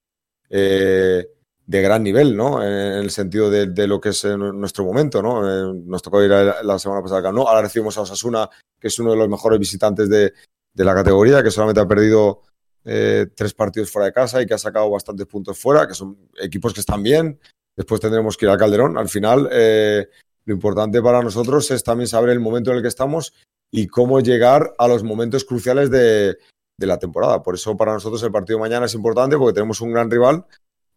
eh, 0.50 1.26
de 1.66 1.82
gran 1.82 2.04
nivel, 2.04 2.36
¿no? 2.36 2.62
En 2.62 2.70
el 2.70 3.10
sentido 3.10 3.50
de, 3.50 3.88
lo 3.88 4.00
que 4.00 4.10
es 4.10 4.26
nuestro 4.26 4.86
momento, 4.86 5.22
¿no? 5.22 5.74
nos 5.74 6.02
tocó 6.02 6.24
ir 6.24 6.30
la 6.30 6.80
semana 6.80 7.02
pasada 7.02 7.32
¿no? 7.32 7.48
Ahora 7.48 7.62
recibimos 7.62 7.98
a 7.98 8.02
Osasuna, 8.02 8.50
que 8.80 8.88
es 8.88 9.00
uno 9.00 9.12
de 9.12 9.18
los 9.18 9.28
mejores 9.28 9.60
visitantes 9.60 10.08
de, 10.10 10.34
de 10.74 10.86
la 10.86 10.94
categoría, 10.94 11.44
que 11.44 11.52
solamente 11.52 11.82
ha 11.82 11.88
perdido 11.88 12.42
tres 12.84 13.54
partidos 13.54 13.92
fuera 13.92 14.06
de 14.06 14.14
casa 14.14 14.42
y 14.42 14.46
que 14.46 14.54
ha 14.54 14.58
sacado 14.58 14.90
bastantes 14.90 15.28
puntos 15.28 15.60
fuera, 15.60 15.86
que 15.86 15.94
son 15.94 16.30
equipos 16.40 16.74
que 16.74 16.80
están 16.80 17.04
bien, 17.04 17.38
Después 17.78 18.02
tendremos 18.02 18.36
que 18.36 18.46
ir 18.48 18.50
al 18.50 18.58
Calderón. 18.58 18.98
Al 18.98 19.08
final, 19.08 19.48
eh, 19.52 20.10
lo 20.46 20.54
importante 20.54 21.02
para 21.02 21.22
nosotros 21.22 21.70
es 21.70 21.84
también 21.84 22.08
saber 22.08 22.32
el 22.32 22.40
momento 22.40 22.72
en 22.72 22.78
el 22.78 22.82
que 22.82 22.88
estamos 22.88 23.34
y 23.72 23.88
cómo 23.88 24.20
llegar 24.20 24.74
a 24.80 24.88
los 24.88 25.04
momentos 25.04 25.46
cruciales 25.46 25.92
de, 25.92 26.38
la 26.80 26.98
temporada. 26.98 27.44
Por 27.44 27.56
eso 27.56 27.78
para 27.78 27.94
nosotros 27.94 28.24
el 28.24 28.32
partido 28.32 28.58
de 28.58 28.62
mañana 28.62 28.88
es 28.88 28.94
importante 28.96 29.38
porque 29.38 29.54
tenemos 29.54 29.80
un 29.82 29.92
gran 29.92 30.10
rival 30.10 30.46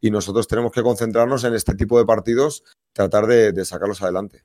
y 0.00 0.10
nosotros 0.10 0.48
tenemos 0.48 0.72
que 0.72 0.82
concentrarnos 0.82 1.44
en 1.44 1.54
este 1.54 1.74
tipo 1.74 1.98
de 1.98 2.06
partidos, 2.06 2.64
tratar 2.94 3.26
de, 3.26 3.64
sacarlos 3.64 4.00
adelante. 4.00 4.44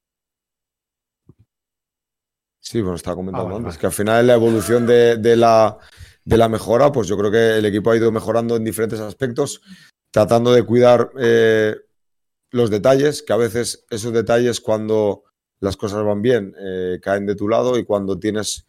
Sí, 2.60 2.82
bueno, 2.82 2.96
estaba 2.96 3.16
comentando 3.16 3.54
ah, 3.54 3.58
antes, 3.60 3.78
que 3.78 3.86
al 3.86 3.94
final 3.94 4.28
la 4.28 4.34
evolución 4.34 4.88
de, 4.88 5.36
la, 5.38 5.78
de 6.26 6.38
la 6.38 6.50
mejora, 6.50 6.92
pues 6.92 7.08
yo 7.08 7.18
creo 7.18 7.32
que 7.32 7.60
el 7.60 7.66
equipo 7.66 7.92
ha 7.92 7.98
ido 7.98 8.12
mejorando 8.12 8.56
en 8.56 8.64
diferentes 8.64 9.00
aspectos, 9.00 9.62
tratando 10.12 10.52
de 10.52 10.64
cuidar 10.64 11.12
eh, 11.20 11.76
los 12.52 12.70
detalles, 12.70 13.24
que 13.24 13.34
a 13.34 13.38
veces 13.38 13.86
esos 13.90 14.14
detalles 14.14 14.62
cuando 14.62 15.24
las 15.60 15.78
cosas 15.78 16.04
van 16.04 16.22
bien 16.22 16.56
eh, 16.60 17.00
caen 17.02 17.26
de 17.26 17.36
tu 17.36 17.48
lado 17.48 17.78
y 17.78 17.86
cuando 17.86 18.20
tienes 18.20 18.68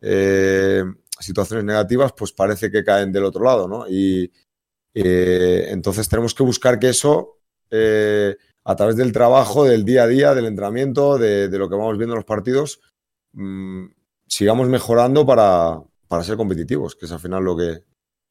eh, 0.00 0.82
situaciones 1.18 1.64
negativas 1.64 2.12
pues 2.16 2.32
parece 2.32 2.70
que 2.70 2.84
caen 2.84 3.12
del 3.12 3.24
otro 3.24 3.44
lado, 3.44 3.68
¿no? 3.68 3.86
Y 3.88 4.32
eh, 4.94 5.66
entonces 5.68 6.08
tenemos 6.08 6.34
que 6.34 6.42
buscar 6.42 6.78
que 6.78 6.90
eso 6.90 7.34
a 7.70 8.76
través 8.76 8.96
del 8.96 9.12
trabajo, 9.12 9.64
del 9.64 9.84
día 9.84 10.04
a 10.04 10.06
día, 10.06 10.34
del 10.34 10.46
entrenamiento, 10.46 11.18
de, 11.18 11.48
lo 11.50 11.68
que 11.68 11.76
vamos 11.76 11.98
viendo 11.98 12.14
en 12.14 12.18
los 12.18 12.24
partidos, 12.24 12.80
mm, 13.32 13.86
sigamos 14.26 14.68
mejorando 14.68 15.26
para, 15.26 15.82
para 16.06 16.24
ser 16.24 16.36
competitivos, 16.36 16.94
que 16.94 17.06
es 17.06 17.12
al 17.12 17.20
final 17.20 17.44
lo 17.44 17.56
que, 17.56 17.84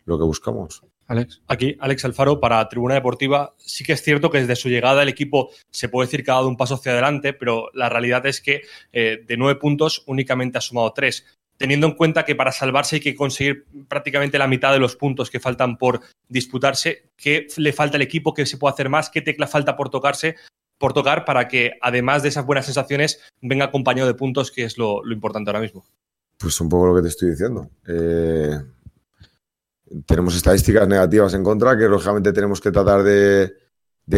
lo 0.08 0.18
que 0.18 0.24
buscamos. 0.24 0.82
Alex. 1.06 1.42
Aquí, 1.48 1.78
Alex 1.80 2.06
Alfaro, 2.06 2.40
para 2.40 2.68
Tribuna 2.68 2.96
Deportiva. 2.96 3.54
Sí 3.58 3.84
que 3.84 3.94
es 3.94 4.02
cierto 4.02 4.30
que 4.30 4.40
desde 4.40 4.56
su 4.56 4.70
llegada 4.70 5.04
el 5.04 5.10
equipo 5.10 5.52
se 5.70 5.90
puede 5.90 6.08
decir 6.08 6.24
que 6.24 6.32
ha 6.32 6.36
dado 6.36 6.48
un 6.48 6.58
paso 6.58 6.76
hacia 6.76 6.92
adelante, 6.92 7.34
pero 7.34 7.70
la 7.74 7.90
realidad 7.90 8.26
es 8.26 8.42
que 8.42 8.62
eh, 8.92 9.24
de 9.26 9.38
nueve 9.38 9.60
puntos 9.60 10.04
únicamente 10.08 10.58
ha 10.58 10.62
sumado 10.62 10.92
tres. 10.94 11.26
Teniendo 11.58 11.88
en 11.88 11.94
cuenta 11.94 12.26
que 12.26 12.36
para 12.36 12.52
salvarse 12.52 12.98
hay 12.98 13.02
que 13.02 13.16
conseguir 13.16 13.66
prácticamente 13.88 14.38
la 14.38 14.48
mitad 14.48 14.74
de 14.74 14.80
los 14.80 14.96
puntos 14.96 15.30
que 15.30 15.40
faltan 15.40 15.78
por 15.78 16.02
disputarse, 16.28 17.10
¿qué 17.16 17.48
le 17.58 17.74
falta 17.74 17.98
al 17.98 18.04
equipo? 18.04 18.34
¿Qué 18.34 18.46
se 18.46 18.58
puede 18.58 18.74
hacer 18.74 18.90
más? 18.90 19.10
¿Qué 19.10 19.22
tecla 19.22 19.48
falta 19.48 19.76
por 19.76 19.90
tocarse 19.90 20.36
por 20.78 20.94
tocar 20.94 21.26
para 21.26 21.48
que, 21.48 21.72
además 21.82 22.22
de 22.24 22.30
esas 22.30 22.46
buenas 22.46 22.66
sensaciones, 22.66 23.20
venga 23.42 23.66
acompañado 23.66 24.08
de 24.08 24.14
puntos, 24.14 24.52
que 24.52 24.64
es 24.64 24.78
lo, 24.78 25.02
importante 25.12 25.50
ahora 25.50 25.62
mismo? 25.62 25.84
Pues 26.38 26.62
un 26.62 26.70
poco 26.70 26.88
lo 26.88 26.96
que 26.96 27.02
te 27.02 27.08
estoy 27.08 27.32
diciendo. 27.32 27.72
Eh, 27.88 28.62
tenemos 30.06 30.36
estadísticas 30.36 30.88
negativas 30.88 31.34
en 31.34 31.44
contra 31.44 31.78
que 31.78 31.88
lógicamente 31.88 32.34
tenemos 32.34 32.62
que 32.62 32.72
tratar 32.72 33.04
de, 33.04 33.54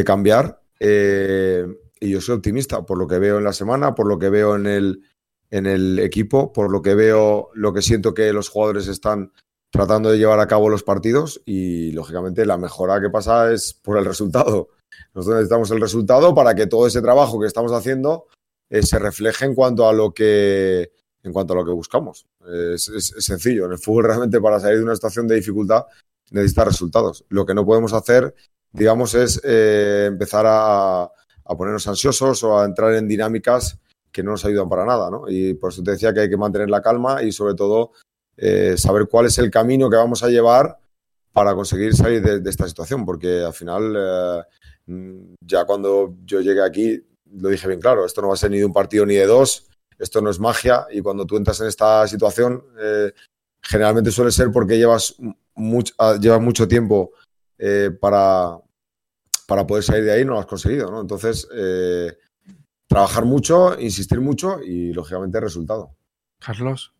cambiar. 0.05 0.61
Eh, 0.79 1.65
y 1.99 2.11
yo 2.11 2.21
soy 2.21 2.35
optimista 2.35 2.85
por 2.85 2.97
lo 2.97 3.07
que 3.07 3.19
veo 3.19 3.37
en 3.37 3.43
la 3.43 3.53
semana, 3.53 3.95
por 3.95 4.07
lo 4.07 4.17
que 4.17 4.29
veo 4.29 4.55
en 4.55 4.65
el, 4.65 5.03
en 5.49 5.65
el 5.65 5.99
equipo, 5.99 6.53
por 6.53 6.71
lo 6.71 6.81
que 6.81 6.95
veo, 6.95 7.49
lo 7.53 7.73
que 7.73 7.81
siento 7.81 8.13
que 8.13 8.31
los 8.33 8.49
jugadores 8.49 8.87
están 8.87 9.31
tratando 9.71 10.09
de 10.09 10.17
llevar 10.17 10.39
a 10.39 10.47
cabo 10.47 10.69
los 10.69 10.83
partidos 10.83 11.41
y 11.45 11.91
lógicamente 11.91 12.45
la 12.45 12.57
mejora 12.57 13.01
que 13.01 13.09
pasa 13.09 13.51
es 13.51 13.73
por 13.73 13.97
el 13.97 14.05
resultado. 14.05 14.69
Nosotros 15.13 15.37
necesitamos 15.37 15.71
el 15.71 15.81
resultado 15.81 16.33
para 16.33 16.55
que 16.55 16.67
todo 16.67 16.87
ese 16.87 17.01
trabajo 17.01 17.39
que 17.39 17.47
estamos 17.47 17.71
haciendo 17.71 18.27
eh, 18.69 18.83
se 18.83 18.99
refleje 18.99 19.45
en 19.45 19.55
cuanto 19.55 19.87
a 19.87 19.93
lo 19.93 20.13
que 20.13 20.91
en 21.23 21.33
cuanto 21.33 21.53
a 21.53 21.57
lo 21.57 21.65
que 21.65 21.71
buscamos. 21.71 22.25
Es, 22.47 22.85
sencillo. 23.19 23.65
En 23.65 23.73
el 23.73 23.77
fútbol 23.77 24.05
realmente 24.05 24.39
para 24.39 24.59
salir 24.59 24.77
de 24.77 24.83
una 24.83 24.95
situación 24.95 25.27
de 25.27 25.35
dificultad 25.35 25.85
necesita 26.31 26.65
resultados. 26.65 27.25
Lo 27.29 27.45
que 27.45 27.53
no 27.53 27.65
podemos 27.65 27.93
hacer, 27.93 28.33
digamos, 28.71 29.15
es 29.15 29.41
eh, 29.43 30.05
empezar 30.07 30.45
a, 30.47 31.03
a, 31.03 31.57
ponernos 31.57 31.87
ansiosos 31.87 32.43
o 32.43 32.59
a 32.59 32.65
entrar 32.65 32.93
en 32.93 33.07
dinámicas 33.07 33.79
que 34.11 34.23
no 34.23 34.31
nos 34.31 34.45
ayudan 34.45 34.69
para 34.69 34.85
nada. 34.85 35.09
¿no? 35.09 35.25
Y 35.27 35.53
por 35.55 35.71
eso 35.71 35.83
te 35.83 35.91
decía 35.91 36.13
que 36.13 36.21
hay 36.21 36.29
que 36.29 36.37
mantener 36.37 36.69
la 36.69 36.81
calma 36.81 37.23
y 37.23 37.31
sobre 37.31 37.55
todo 37.55 37.91
eh, 38.41 38.75
saber 38.77 39.07
cuál 39.07 39.25
es 39.25 39.37
el 39.37 39.51
camino 39.51 39.89
que 39.89 39.97
vamos 39.97 40.23
a 40.23 40.29
llevar 40.29 40.77
para 41.33 41.53
conseguir 41.53 41.93
salir 41.93 42.21
de, 42.21 42.49
esta 42.49 42.67
situación, 42.67 43.05
porque 43.05 43.43
al 43.43 43.53
final, 43.53 43.93
eh, 43.97 44.43
mm, 44.87 45.33
ya 45.41 45.65
cuando 45.65 46.15
yo 46.25 46.39
llegué 46.39 46.63
aquí, 46.63 47.03
lo 47.33 47.49
dije 47.49 47.67
bien 47.67 47.81
claro, 47.81 48.05
esto 48.05 48.21
no 48.21 48.29
va 48.29 48.33
a 48.33 48.37
ser 48.37 48.51
ni 48.51 48.59
de 48.59 48.65
un 48.65 48.73
partido 48.73 49.05
ni 49.05 49.15
de 49.15 49.25
dos, 49.25 49.68
esto 49.99 50.21
no 50.21 50.29
es 50.29 50.39
magia 50.39 50.87
y 50.91 51.01
cuando 51.01 51.25
tú 51.25 51.37
entras 51.37 51.59
en 51.61 51.67
esta 51.67 52.07
situación, 52.07 52.63
eh, 52.81 53.11
generalmente 53.61 54.11
suele 54.11 54.31
ser 54.31 54.49
porque 54.51 54.77
llevas, 54.77 55.15
mucho, 55.55 55.93
ah, 55.99 56.17
llevas 56.19 56.41
mucho 56.41 56.67
tiempo 56.67 57.11
para, 57.99 58.57
para 59.45 59.67
poder 59.67 59.83
salir 59.83 60.05
de 60.05 60.13
ahí, 60.13 60.23
no 60.23 60.31
lo 60.31 60.39
has 60.39 60.45
conseguido, 60.45 60.89
¿no? 60.89 61.01
Entonces, 61.01 61.45
trabajar 62.87 63.25
mucho, 63.25 63.79
insistir 63.79 64.21
mucho 64.21 64.63
y, 64.63 64.93
lógicamente, 64.93 65.41
resultado. 65.41 65.97
Carlos. 66.39 66.93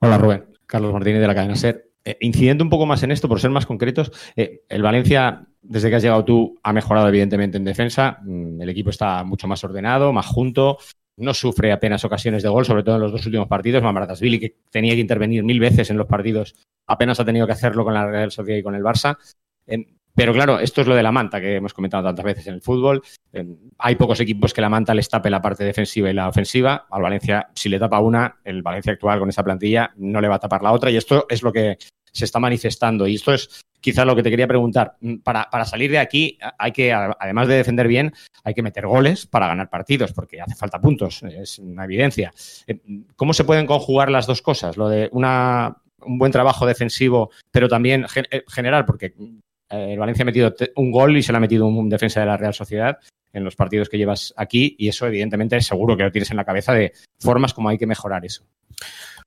Hola 0.00 0.18
Rubén, 0.18 0.46
Carlos 0.66 0.92
Martínez 0.92 1.20
de 1.20 1.26
la 1.28 1.34
cadena 1.34 1.54
SER. 1.54 1.92
Eh, 2.04 2.18
incidiendo 2.20 2.64
un 2.64 2.70
poco 2.70 2.86
más 2.86 3.02
en 3.04 3.12
esto, 3.12 3.28
por 3.28 3.40
ser 3.40 3.50
más 3.50 3.66
concretos, 3.66 4.10
eh, 4.34 4.64
el 4.68 4.82
Valencia, 4.82 5.46
desde 5.60 5.88
que 5.88 5.96
has 5.96 6.02
llegado 6.02 6.24
tú, 6.24 6.58
ha 6.62 6.72
mejorado 6.72 7.08
evidentemente 7.08 7.56
en 7.56 7.64
defensa. 7.64 8.18
Mm, 8.22 8.60
el 8.60 8.68
equipo 8.68 8.90
está 8.90 9.22
mucho 9.22 9.46
más 9.46 9.62
ordenado, 9.62 10.12
más 10.12 10.26
junto. 10.26 10.78
No 11.16 11.34
sufre 11.34 11.72
apenas 11.72 12.04
ocasiones 12.04 12.42
de 12.42 12.48
gol, 12.48 12.64
sobre 12.64 12.82
todo 12.82 12.96
en 12.96 13.02
los 13.02 13.12
dos 13.12 13.26
últimos 13.26 13.48
partidos. 13.48 13.82
Billy, 14.20 14.40
que 14.40 14.56
tenía 14.70 14.94
que 14.94 15.00
intervenir 15.00 15.44
mil 15.44 15.60
veces 15.60 15.90
en 15.90 15.98
los 15.98 16.06
partidos, 16.06 16.54
apenas 16.86 17.20
ha 17.20 17.24
tenido 17.24 17.46
que 17.46 17.52
hacerlo 17.52 17.84
con 17.84 17.94
la 17.94 18.06
Real 18.06 18.30
Sociedad 18.30 18.58
y 18.58 18.62
con 18.62 18.74
el 18.74 18.82
Barça. 18.82 19.18
Pero 20.14 20.34
claro, 20.34 20.58
esto 20.58 20.82
es 20.82 20.86
lo 20.86 20.94
de 20.94 21.02
la 21.02 21.12
manta 21.12 21.40
que 21.40 21.56
hemos 21.56 21.72
comentado 21.72 22.04
tantas 22.04 22.24
veces 22.24 22.46
en 22.46 22.54
el 22.54 22.62
fútbol. 22.62 23.02
hay 23.78 23.96
pocos 23.96 24.20
equipos 24.20 24.52
que 24.52 24.60
la 24.60 24.68
manta 24.68 24.94
les 24.94 25.08
tape 25.08 25.30
la 25.30 25.40
parte 25.40 25.64
defensiva 25.64 26.10
y 26.10 26.14
la 26.14 26.28
ofensiva. 26.28 26.86
Al 26.90 27.02
Valencia, 27.02 27.48
si 27.54 27.68
le 27.68 27.78
tapa 27.78 27.98
una, 28.00 28.40
el 28.44 28.62
Valencia 28.62 28.92
actual 28.92 29.18
con 29.18 29.30
esa 29.30 29.42
plantilla 29.42 29.92
no 29.96 30.20
le 30.20 30.28
va 30.28 30.36
a 30.36 30.40
tapar 30.40 30.62
la 30.62 30.72
otra. 30.72 30.90
Y 30.90 30.96
esto 30.96 31.26
es 31.28 31.42
lo 31.42 31.52
que 31.52 31.78
se 32.12 32.24
está 32.24 32.38
manifestando. 32.38 33.06
Y 33.06 33.16
esto 33.16 33.32
es 33.32 33.62
quizás 33.80 34.06
lo 34.06 34.14
que 34.14 34.22
te 34.22 34.30
quería 34.30 34.46
preguntar. 34.46 34.96
Para, 35.22 35.48
para 35.50 35.64
salir 35.64 35.90
de 35.90 35.98
aquí, 35.98 36.38
hay 36.58 36.72
que, 36.72 36.92
además 36.92 37.48
de 37.48 37.56
defender 37.56 37.88
bien, 37.88 38.12
hay 38.44 38.54
que 38.54 38.62
meter 38.62 38.86
goles 38.86 39.26
para 39.26 39.48
ganar 39.48 39.70
partidos, 39.70 40.12
porque 40.12 40.40
hace 40.40 40.54
falta 40.54 40.80
puntos, 40.80 41.22
es 41.22 41.58
una 41.58 41.84
evidencia. 41.84 42.32
Eh, 42.66 42.78
¿Cómo 43.16 43.34
se 43.34 43.44
pueden 43.44 43.66
conjugar 43.66 44.10
las 44.10 44.26
dos 44.26 44.42
cosas? 44.42 44.76
Lo 44.76 44.88
de 44.88 45.08
una 45.12 45.76
un 46.04 46.18
buen 46.18 46.32
trabajo 46.32 46.66
defensivo, 46.66 47.30
pero 47.50 47.68
también 47.68 48.06
eh, 48.30 48.44
general, 48.48 48.84
porque 48.84 49.14
el 49.68 49.98
Valencia 49.98 50.22
ha 50.22 50.26
metido 50.26 50.54
un 50.76 50.90
gol 50.90 51.16
y 51.16 51.22
se 51.22 51.32
le 51.32 51.38
ha 51.38 51.40
metido 51.40 51.66
un 51.66 51.88
defensa 51.88 52.20
de 52.20 52.26
la 52.26 52.36
Real 52.36 52.54
Sociedad 52.54 52.98
en 53.32 53.44
los 53.44 53.56
partidos 53.56 53.88
que 53.88 53.96
llevas 53.96 54.34
aquí 54.36 54.76
y 54.78 54.88
eso 54.88 55.06
evidentemente 55.06 55.60
seguro 55.62 55.96
que 55.96 56.02
lo 56.02 56.12
tienes 56.12 56.30
en 56.30 56.36
la 56.36 56.44
cabeza 56.44 56.74
de 56.74 56.92
formas 57.18 57.54
como 57.54 57.70
hay 57.70 57.78
que 57.78 57.86
mejorar 57.86 58.24
eso. 58.24 58.44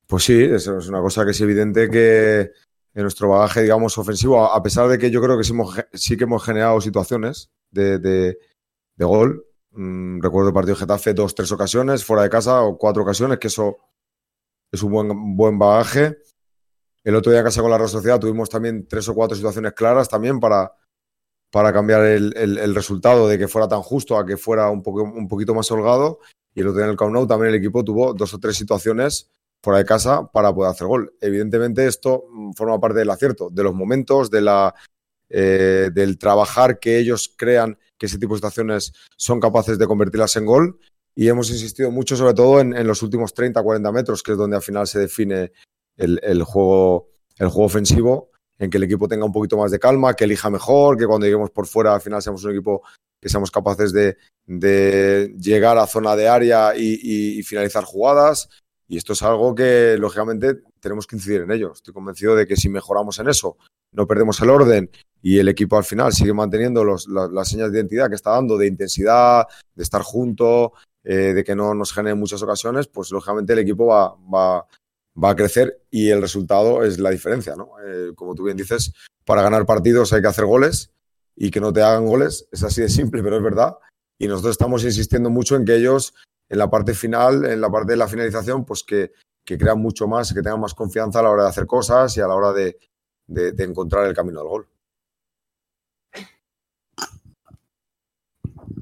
Pues 0.06 0.24
sí, 0.24 0.44
eso 0.44 0.78
es 0.78 0.88
una 0.88 1.02
cosa 1.02 1.26
que 1.26 1.32
es 1.32 1.42
evidente 1.42 1.90
que 1.90 2.52
en 2.96 3.02
nuestro 3.02 3.30
bagaje, 3.30 3.62
digamos, 3.62 3.98
ofensivo, 3.98 4.42
a 4.46 4.64
pesar 4.64 4.88
de 4.88 4.98
que 4.98 5.12
yo 5.12 5.22
creo 5.22 5.38
que 5.38 5.44
sí, 5.94 6.18
que 6.18 6.24
hemos 6.24 6.44
generado 6.44 6.80
situaciones 6.80 7.52
de, 7.70 8.38
gol. 8.98 9.46
Mm, 9.72 10.22
recuerdo 10.22 10.48
el 10.48 10.54
partido 10.54 10.76
de 10.76 10.80
Getafe 10.80 11.14
dos, 11.14 11.36
tres 11.36 11.52
ocasiones, 11.52 12.06
fuera 12.06 12.24
de 12.24 12.30
casa 12.30 12.62
o 12.62 12.78
cuatro 12.78 13.04
ocasiones, 13.04 13.38
que 13.38 13.48
eso 13.48 13.78
es 14.72 14.82
un 14.82 14.94
buen, 14.94 15.36
buen 15.36 15.60
bagaje. 15.60 16.18
El 17.04 17.16
otro 17.16 17.34
día 17.34 17.42
en 17.42 17.46
casa 17.46 17.62
con 17.62 17.70
la 17.70 17.78
Real 17.78 17.90
Sociedad 17.90 18.18
tuvimos 18.18 18.50
también 18.50 18.88
tres 18.88 19.10
o 19.10 19.14
cuatro 19.14 19.36
situaciones 19.36 19.74
claras 19.74 20.08
también 20.08 20.40
para, 20.40 20.74
para 21.52 21.74
cambiar 21.74 22.02
el, 22.06 22.74
resultado 22.74 23.28
de 23.28 23.38
que 23.38 23.50
fuera 23.50 23.68
tan 23.68 23.82
justo 23.82 24.18
a 24.18 24.26
que 24.26 24.38
fuera 24.38 24.70
un, 24.70 24.82
poco, 24.82 25.04
un 25.04 25.28
poquito 25.28 25.54
más 25.54 25.70
holgado. 25.70 26.20
Y 26.54 26.62
el 26.62 26.68
otro 26.68 26.78
día 26.78 26.86
en 26.86 26.92
el 26.92 26.98
Camp 26.98 27.28
también 27.28 27.50
el 27.50 27.60
equipo 27.60 27.84
tuvo 27.84 28.14
dos 28.14 28.34
o 28.34 28.40
tres 28.40 28.56
situaciones 28.56 29.30
fuera 29.66 29.80
de 29.80 29.86
casa 29.86 30.32
para 30.32 30.54
poder 30.54 30.72
hacer 30.72 30.88
gol. 30.88 31.14
Evidentemente 31.20 31.86
esto 31.88 32.26
mm, 32.32 32.52
forma 32.54 32.80
parte 32.80 33.00
del 33.00 33.10
acierto, 33.10 33.50
de 33.50 33.64
los 33.64 33.74
momentos, 33.74 34.30
de 34.30 34.42
la, 34.42 34.74
eh, 35.28 35.90
del 35.92 36.18
trabajar 36.20 36.80
que 36.80 37.00
ellos 37.00 37.34
crean 37.36 37.78
que 37.98 38.06
ese 38.06 38.20
tipo 38.20 38.34
de 38.34 38.38
situaciones 38.38 38.94
son 39.18 39.40
capaces 39.40 39.80
de 39.80 39.88
convertirlas 39.88 40.36
en 40.36 40.46
gol. 40.46 40.80
Y 41.16 41.28
hemos 41.30 41.50
insistido 41.50 41.92
mucho 41.92 42.16
sobre 42.16 42.34
todo 42.34 42.60
en, 42.60 42.86
los 42.86 43.02
últimos 43.02 43.34
30, 43.34 43.62
40 43.64 43.92
metros, 43.92 44.22
que 44.22 44.34
es 44.34 44.38
donde 44.38 44.58
al 44.58 44.62
final 44.62 44.86
se 44.86 45.00
define 45.00 45.52
el, 45.98 46.44
juego, 46.44 47.08
el 47.38 47.48
juego 47.48 47.66
ofensivo, 47.66 48.32
en 48.60 48.70
que 48.70 48.78
el 48.78 48.84
equipo 48.84 49.08
tenga 49.08 49.26
un 49.26 49.32
poquito 49.32 49.58
más 49.58 49.72
de 49.72 49.80
calma, 49.80 50.14
que 50.14 50.26
elija 50.26 50.50
mejor, 50.50 50.98
que 50.98 51.08
cuando 51.08 51.26
lleguemos 51.26 51.52
por 51.52 51.68
fuera 51.68 51.96
al 51.96 52.02
final 52.02 52.22
seamos 52.22 52.44
un 52.44 52.52
equipo 52.52 52.84
que 53.22 53.30
seamos 53.30 53.50
capaces 53.50 53.94
de, 53.94 54.18
llegar 55.40 55.78
a 55.78 55.88
zona 55.88 56.16
de 56.16 56.28
área 56.28 56.76
y, 56.76 57.42
finalizar 57.44 57.84
jugadas. 57.84 58.50
Y 58.88 58.98
esto 58.98 59.14
es 59.14 59.24
algo 59.24 59.56
que, 59.56 59.98
lógicamente, 59.98 60.62
tenemos 60.80 61.08
que 61.08 61.16
incidir 61.16 61.42
en 61.42 61.52
ello. 61.52 61.74
Estoy 61.74 61.94
convencido 61.94 62.36
de 62.36 62.46
que 62.46 62.56
si 62.56 62.70
mejoramos 62.70 63.18
en 63.20 63.30
eso, 63.30 63.58
no 63.92 64.06
perdemos 64.06 64.40
el 64.42 64.50
orden 64.50 64.90
y 65.22 65.40
el 65.40 65.48
equipo 65.48 65.78
al 65.78 65.84
final 65.84 66.14
sigue 66.14 66.34
manteniendo 66.34 66.84
las 66.84 67.50
señas 67.50 67.72
de 67.72 67.80
identidad 67.80 68.10
que 68.10 68.16
está 68.16 68.32
dando, 68.32 68.58
de 68.58 68.68
intensidad, 68.68 69.46
de 69.74 69.84
estar 69.84 70.04
junto, 70.04 70.74
eh, 71.04 71.34
de 71.34 71.44
que 71.44 71.56
no 71.56 71.74
nos 71.74 71.94
genere 71.94 72.16
muchas 72.16 72.42
ocasiones, 72.44 72.88
pues 72.88 73.12
lógicamente 73.12 73.54
el 73.54 73.60
equipo 73.60 73.88
va, 73.88 74.16
va, 74.16 74.68
va 75.22 75.30
a 75.30 75.36
crecer 75.36 75.82
y 75.90 76.10
el 76.10 76.22
resultado 76.22 76.84
es 76.84 77.00
la 77.00 77.10
diferencia, 77.10 77.56
¿no? 77.56 77.70
Eh, 77.84 78.12
como 78.16 78.36
tú 78.36 78.44
bien 78.44 78.58
dices, 78.58 78.94
para 79.24 79.42
ganar 79.42 79.66
partidos 79.66 80.14
hay 80.14 80.22
que 80.22 80.28
hacer 80.28 80.46
goles 80.46 80.92
y 81.36 81.52
que 81.52 81.60
no 81.60 81.74
te 81.74 81.82
hagan 81.82 82.06
goles, 82.06 82.48
es 82.52 82.64
así 82.64 82.82
de 82.82 82.90
simple, 82.90 83.24
pero 83.24 83.38
es 83.38 83.44
verdad. 83.44 83.78
Y 84.18 84.28
nosotros 84.28 84.52
estamos 84.52 84.84
insistiendo 84.84 85.30
mucho 85.30 85.56
en 85.56 85.66
que 85.66 85.76
ellos, 85.76 86.14
en 86.50 86.58
la 86.58 86.70
parte 86.70 86.94
final, 86.94 87.46
en 87.46 87.62
la 87.62 87.70
parte 87.70 87.94
de 87.94 87.98
la 87.98 88.08
finalización, 88.08 88.66
pues 88.66 88.84
que, 88.84 89.12
crean 89.44 89.80
mucho 89.80 90.08
más, 90.08 90.34
que 90.34 90.42
tengan 90.42 90.60
más 90.60 90.74
confianza 90.74 91.20
a 91.20 91.24
la 91.24 91.30
hora 91.30 91.44
de 91.44 91.50
hacer 91.50 91.66
cosas 91.66 92.16
y 92.18 92.22
a 92.22 92.28
la 92.28 92.36
hora 92.36 92.54
de, 92.54 92.78
de 93.28 93.64
encontrar 93.64 94.06
el 94.06 94.14
camino 94.14 94.40
del 94.40 94.50
gol. 94.50 94.68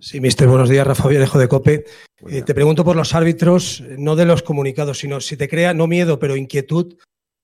Sí, 0.04 0.20
mister, 0.20 0.50
buenos 0.50 0.68
días. 0.68 0.86
Rafa 0.86 1.08
Viejo 1.08 1.40
de 1.40 1.48
COPE. 1.48 1.86
Eh, 2.28 2.42
te 2.42 2.54
pregunto 2.54 2.84
por 2.84 2.98
los 2.98 3.16
árbitros, 3.16 3.82
no 3.98 4.18
de 4.18 4.26
los 4.26 4.44
comunicados, 4.44 5.00
sino 5.00 5.22
si 5.22 5.38
te 5.38 5.48
crea, 5.48 5.74
no 5.74 5.88
miedo, 5.88 6.20
pero 6.20 6.36
inquietud, 6.36 6.98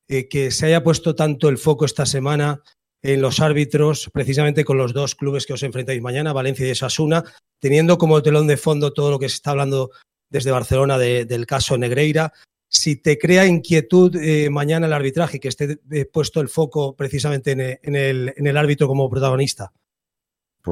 eh, 0.10 0.28
que 0.28 0.52
se 0.52 0.66
haya 0.66 0.84
puesto 0.84 1.16
tanto 1.16 1.48
el 1.48 1.58
foco 1.58 1.86
esta 1.86 2.06
semana 2.06 2.62
en 3.01 3.22
los 3.22 3.39
árbitros, 3.39 4.10
precisamente 4.13 4.65
con 4.65 4.77
los 4.77 4.94
dos 4.94 5.15
clubes 5.15 5.46
que 5.46 5.53
os 5.53 5.63
enfrentáis 5.63 6.01
mañana, 6.01 6.34
Valencia 6.34 6.68
y 6.68 6.72
Esasuna, 6.72 7.24
teniendo 7.60 7.98
como 7.98 8.22
telón 8.22 8.48
de 8.48 8.58
fondo 8.58 8.94
todo 8.94 9.12
lo 9.12 9.20
que 9.20 9.29
se 9.29 9.36
está 9.36 9.51
hablando 9.51 9.91
desde 10.29 10.51
Barcelona 10.51 10.98
del 10.98 11.46
caso 11.46 11.77
Negreira. 11.77 12.34
Si 12.68 12.98
te 12.98 13.18
crea 13.18 13.48
inquietud 13.48 14.15
eh, 14.15 14.50
mañana 14.50 14.86
el 14.86 14.94
arbitraje, 14.94 15.39
que 15.39 15.48
esté 15.48 15.79
puesto 16.12 16.39
el 16.39 16.50
foco 16.50 16.96
precisamente 16.96 17.51
en 17.51 17.96
el 17.96 18.58
árbitro 18.58 18.88
como 18.88 19.10
protagonista. 19.10 19.72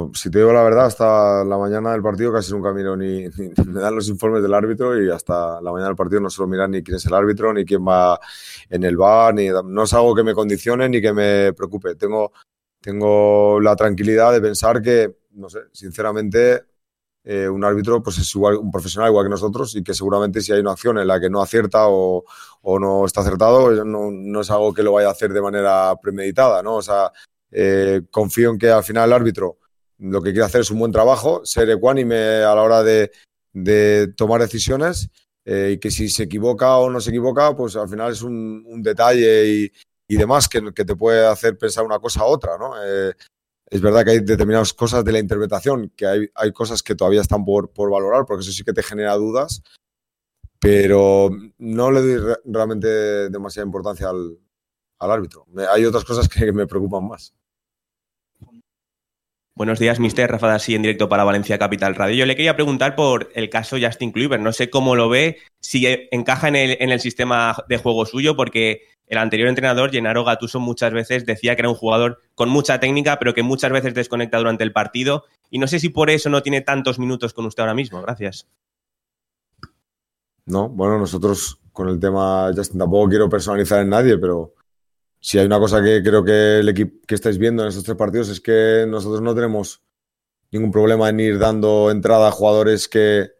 Pues, 0.05 0.21
si 0.21 0.29
te 0.29 0.39
digo 0.39 0.53
la 0.53 0.61
verdad, 0.63 0.85
hasta 0.85 1.43
la 1.43 1.57
mañana 1.57 1.91
del 1.91 2.03
partido 2.03 2.31
casi 2.31 2.51
nunca 2.51 2.71
miro 2.71 2.95
ni, 2.97 3.27
me 3.65 3.81
dan 3.81 3.95
los 3.95 4.07
informes 4.09 4.43
del 4.43 4.53
árbitro 4.53 5.01
y 5.01 5.09
hasta 5.09 5.59
la 5.61 5.71
mañana 5.71 5.87
del 5.87 5.95
partido 5.95 6.21
no 6.21 6.29
suelo 6.29 6.49
mirar 6.49 6.69
ni 6.69 6.83
quién 6.83 6.97
es 6.97 7.05
el 7.05 7.13
árbitro, 7.13 7.51
ni 7.53 7.65
quién 7.65 7.85
va 7.85 8.19
en 8.69 8.83
el 8.83 8.95
bar, 8.95 9.33
ni 9.33 9.47
no 9.47 9.83
es 9.83 9.93
algo 9.93 10.13
que 10.13 10.23
me 10.23 10.33
condicione 10.33 10.87
ni 10.89 11.01
que 11.01 11.13
me 11.13 11.53
preocupe. 11.53 11.95
Tengo, 11.95 12.31
tengo 12.79 13.59
la 13.59 13.75
tranquilidad 13.75 14.33
de 14.33 14.41
pensar 14.41 14.81
que, 14.81 15.17
no 15.31 15.49
sé, 15.49 15.59
sinceramente, 15.71 16.63
eh, 17.23 17.49
un 17.49 17.63
árbitro 17.65 18.01
pues 18.03 18.19
es 18.19 18.35
igual, 18.35 18.57
un 18.57 18.71
profesional 18.71 19.09
igual 19.09 19.25
que 19.25 19.31
nosotros 19.31 19.75
y 19.75 19.83
que 19.83 19.93
seguramente 19.93 20.41
si 20.41 20.53
hay 20.53 20.59
una 20.61 20.71
acción 20.73 20.97
en 20.99 21.07
la 21.07 21.19
que 21.19 21.29
no 21.29 21.41
acierta 21.41 21.87
o, 21.87 22.23
o 22.61 22.79
no 22.79 23.05
está 23.05 23.21
acertado, 23.21 23.83
no, 23.83 24.11
no, 24.11 24.41
es 24.41 24.51
algo 24.51 24.73
que 24.73 24.83
lo 24.83 24.93
vaya 24.93 25.09
a 25.09 25.11
hacer 25.11 25.33
de 25.33 25.41
manera 25.41 25.95
premeditada, 26.01 26.61
¿no? 26.63 26.75
O 26.75 26.81
sea, 26.81 27.11
eh, 27.51 28.03
confío 28.11 28.51
en 28.51 28.57
que 28.57 28.69
al 28.69 28.83
final 28.83 29.09
el 29.09 29.13
árbitro 29.13 29.57
lo 29.99 30.21
que 30.21 30.31
quiere 30.31 30.45
hacer 30.45 30.61
es 30.61 30.71
un 30.71 30.79
buen 30.79 30.91
trabajo, 30.91 31.45
ser 31.45 31.69
ecuánime 31.69 32.43
a 32.43 32.53
la 32.55 32.61
hora 32.61 32.83
de, 32.83 33.11
tomar 34.15 34.41
decisiones 34.41 35.09
eh, 35.45 35.71
y 35.73 35.79
que 35.79 35.89
si 35.89 36.09
se 36.09 36.23
equivoca 36.23 36.77
o 36.77 36.89
no 36.89 37.01
se 37.01 37.09
equivoca, 37.09 37.55
pues 37.55 37.75
al 37.75 37.89
final 37.89 38.11
es 38.11 38.21
un, 38.21 38.81
detalle 38.83 39.71
y, 40.07 40.15
demás 40.15 40.47
que, 40.47 40.61
te 40.61 40.95
puede 40.95 41.25
hacer 41.25 41.57
pensar 41.57 41.83
una 41.83 41.99
cosa 41.99 42.21
a 42.21 42.25
otra, 42.25 42.57
¿no? 42.57 42.73
Eh, 42.83 43.13
es 43.69 43.81
verdad 43.81 44.05
que 44.05 44.11
hay 44.11 44.19
determinadas 44.19 44.73
cosas 44.73 45.03
de 45.03 45.11
la 45.11 45.19
interpretación, 45.19 45.91
que 45.95 46.05
hay, 46.05 46.29
hay 46.35 46.53
cosas 46.53 46.81
que 46.81 46.95
todavía 46.95 47.21
están 47.21 47.43
por, 47.43 47.71
valorar, 47.75 48.25
porque 48.25 48.43
eso 48.43 48.51
sí 48.51 48.63
que 48.63 48.73
te 48.73 48.83
genera 48.83 49.15
dudas, 49.15 49.61
pero 50.59 51.29
no 51.57 51.91
le 51.91 52.01
doy 52.01 52.35
realmente 52.45 53.29
demasiada 53.29 53.65
importancia 53.65 54.09
al, 54.09 54.39
al 54.99 55.11
árbitro. 55.11 55.45
Hay 55.69 55.83
otras 55.83 56.05
cosas 56.05 56.29
que 56.29 56.51
me 56.53 56.67
preocupan 56.67 57.07
más. 57.07 57.33
Buenos 59.57 59.79
días, 59.79 59.99
mister. 59.99 60.29
Rafa 60.29 60.49
Dassi 60.49 60.75
en 60.75 60.83
directo 60.83 61.09
para 61.09 61.23
Valencia 61.23 61.57
Capital 61.57 61.95
Radio. 61.95 62.13
Yo 62.13 62.27
le 62.27 62.35
quería 62.35 62.55
preguntar 62.55 62.95
por 62.95 63.31
el 63.33 63.49
caso 63.49 63.75
Justin 63.81 64.11
Kluivert. 64.11 64.43
No 64.43 64.53
sé 64.53 64.69
cómo 64.69 64.95
lo 64.95 65.09
ve, 65.09 65.39
si 65.59 65.87
encaja 66.11 66.49
en 66.49 66.91
el, 66.91 66.99
sistema 66.99 67.55
de 67.67 67.77
juego 67.77 68.05
suyo, 68.05 68.35
porque 68.35 68.83
el 69.07 69.17
anterior 69.17 69.49
entrenador, 69.49 69.89
Gennaro 69.89 70.23
Gattuso, 70.23 70.59
muchas 70.59 70.93
veces 70.93 71.25
decía 71.25 71.55
que 71.55 71.63
era 71.63 71.69
un 71.69 71.75
jugador 71.75 72.21
con 72.35 72.49
mucha 72.49 72.79
técnica, 72.79 73.17
pero 73.17 73.33
que 73.33 73.41
muchas 73.41 73.71
veces 73.71 73.95
desconecta 73.95 74.37
durante 74.37 74.63
el 74.63 74.73
partido. 74.73 75.23
Y 75.49 75.57
no 75.57 75.65
sé 75.65 75.79
si 75.79 75.89
por 75.89 76.11
eso 76.11 76.29
no 76.29 76.43
tiene 76.43 76.61
tantos 76.61 76.99
minutos 76.99 77.33
con 77.33 77.47
usted 77.47 77.61
ahora 77.61 77.73
mismo. 77.73 77.99
Gracias. 78.03 78.47
No, 80.45 80.69
bueno, 80.69 80.99
nosotros 80.99 81.59
con 81.73 81.89
el 81.89 81.99
tema 81.99 82.51
Justin 82.55 82.77
tampoco 82.77 83.09
quiero 83.09 83.27
personalizar 83.27 83.81
en 83.81 83.89
nadie, 83.89 84.19
pero 84.19 84.53
si 85.19 85.39
hay 85.39 85.45
una 85.45 85.59
cosa 85.59 85.83
que 85.83 86.01
creo 86.03 86.23
que 86.23 86.59
el 86.59 86.69
equipo 86.69 87.05
que 87.07 87.15
estáis 87.15 87.37
viendo 87.37 87.63
en 87.63 87.69
estos 87.69 87.83
tres 87.83 87.97
partidos 87.97 88.29
es 88.29 88.39
que 88.39 88.85
nosotros 88.87 89.21
no 89.21 89.33
tenemos 89.33 89.83
ningún 90.51 90.71
problema 90.71 91.09
en 91.09 91.19
ir 91.19 91.39
dando 91.39 91.91
entrada 91.91 92.27
a 92.27 92.31
jugadores 92.31 92.87
que, 92.87 93.31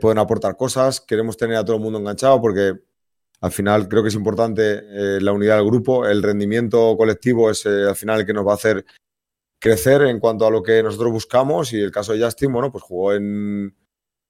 pueden 0.00 0.18
aportar 0.18 0.54
cosas. 0.54 1.00
Queremos 1.00 1.38
tener 1.38 1.56
a 1.56 1.64
todo 1.64 1.76
el 1.76 1.82
mundo 1.82 1.98
enganchado 1.98 2.38
porque 2.42 2.74
al 3.40 3.50
final 3.50 3.88
creo 3.88 4.02
que 4.02 4.10
es 4.10 4.14
importante 4.14 4.82
eh, 4.84 5.18
la 5.22 5.32
unidad 5.32 5.56
del 5.56 5.64
grupo. 5.64 6.06
El 6.06 6.22
rendimiento 6.22 6.94
colectivo 6.94 7.50
es 7.50 7.64
eh, 7.64 7.88
al 7.88 7.96
final 7.96 8.20
el 8.20 8.26
que 8.26 8.34
nos 8.34 8.46
va 8.46 8.52
a 8.52 8.56
hacer 8.56 8.84
crecer 9.58 10.02
en 10.02 10.20
cuanto 10.20 10.46
a 10.46 10.50
lo 10.50 10.62
que 10.62 10.82
nosotros 10.82 11.10
buscamos. 11.10 11.72
Y 11.72 11.80
el 11.80 11.90
caso 11.90 12.12
de 12.12 12.22
Justin, 12.22 12.52
bueno, 12.52 12.70
pues 12.70 12.84
jugó 12.84 13.14
en, 13.14 13.74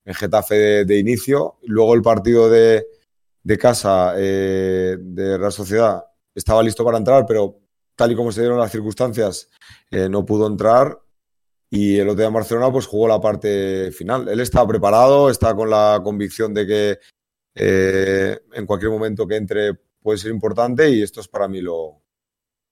Getafe 0.04 0.84
de, 0.84 0.96
inicio. 0.96 1.58
Luego 1.62 1.94
el 1.94 2.02
partido 2.02 2.48
de, 2.48 2.86
casa 3.58 4.14
eh, 4.16 4.96
de 5.00 5.38
Real 5.38 5.50
Sociedad 5.50 6.04
estaba 6.36 6.62
listo 6.62 6.84
para 6.84 6.98
entrar, 6.98 7.24
pero 7.26 7.58
tal 7.96 8.12
y 8.12 8.14
como 8.14 8.30
se 8.30 8.42
dieron 8.42 8.58
las 8.58 8.70
circunstancias, 8.70 9.48
eh, 9.90 10.08
no 10.08 10.24
pudo 10.24 10.46
entrar. 10.46 11.00
Y 11.68 11.98
el 11.98 12.08
otro 12.08 12.18
día 12.18 12.28
en 12.28 12.34
Barcelona 12.34 12.70
pues 12.70 12.86
jugó 12.86 13.08
la 13.08 13.20
parte 13.20 13.90
final. 13.90 14.28
Él 14.28 14.40
está 14.40 14.64
preparado, 14.66 15.30
está 15.30 15.54
con 15.56 15.68
la 15.68 16.00
convicción 16.04 16.54
de 16.54 16.66
que 16.66 16.98
eh, 17.54 18.38
en 18.52 18.66
cualquier 18.66 18.92
momento 18.92 19.26
que 19.26 19.36
entre 19.36 19.74
puede 19.74 20.18
ser 20.18 20.30
importante 20.30 20.88
y 20.90 21.02
esto 21.02 21.20
es 21.20 21.26
para 21.26 21.48
mí 21.48 21.60
lo, 21.60 22.02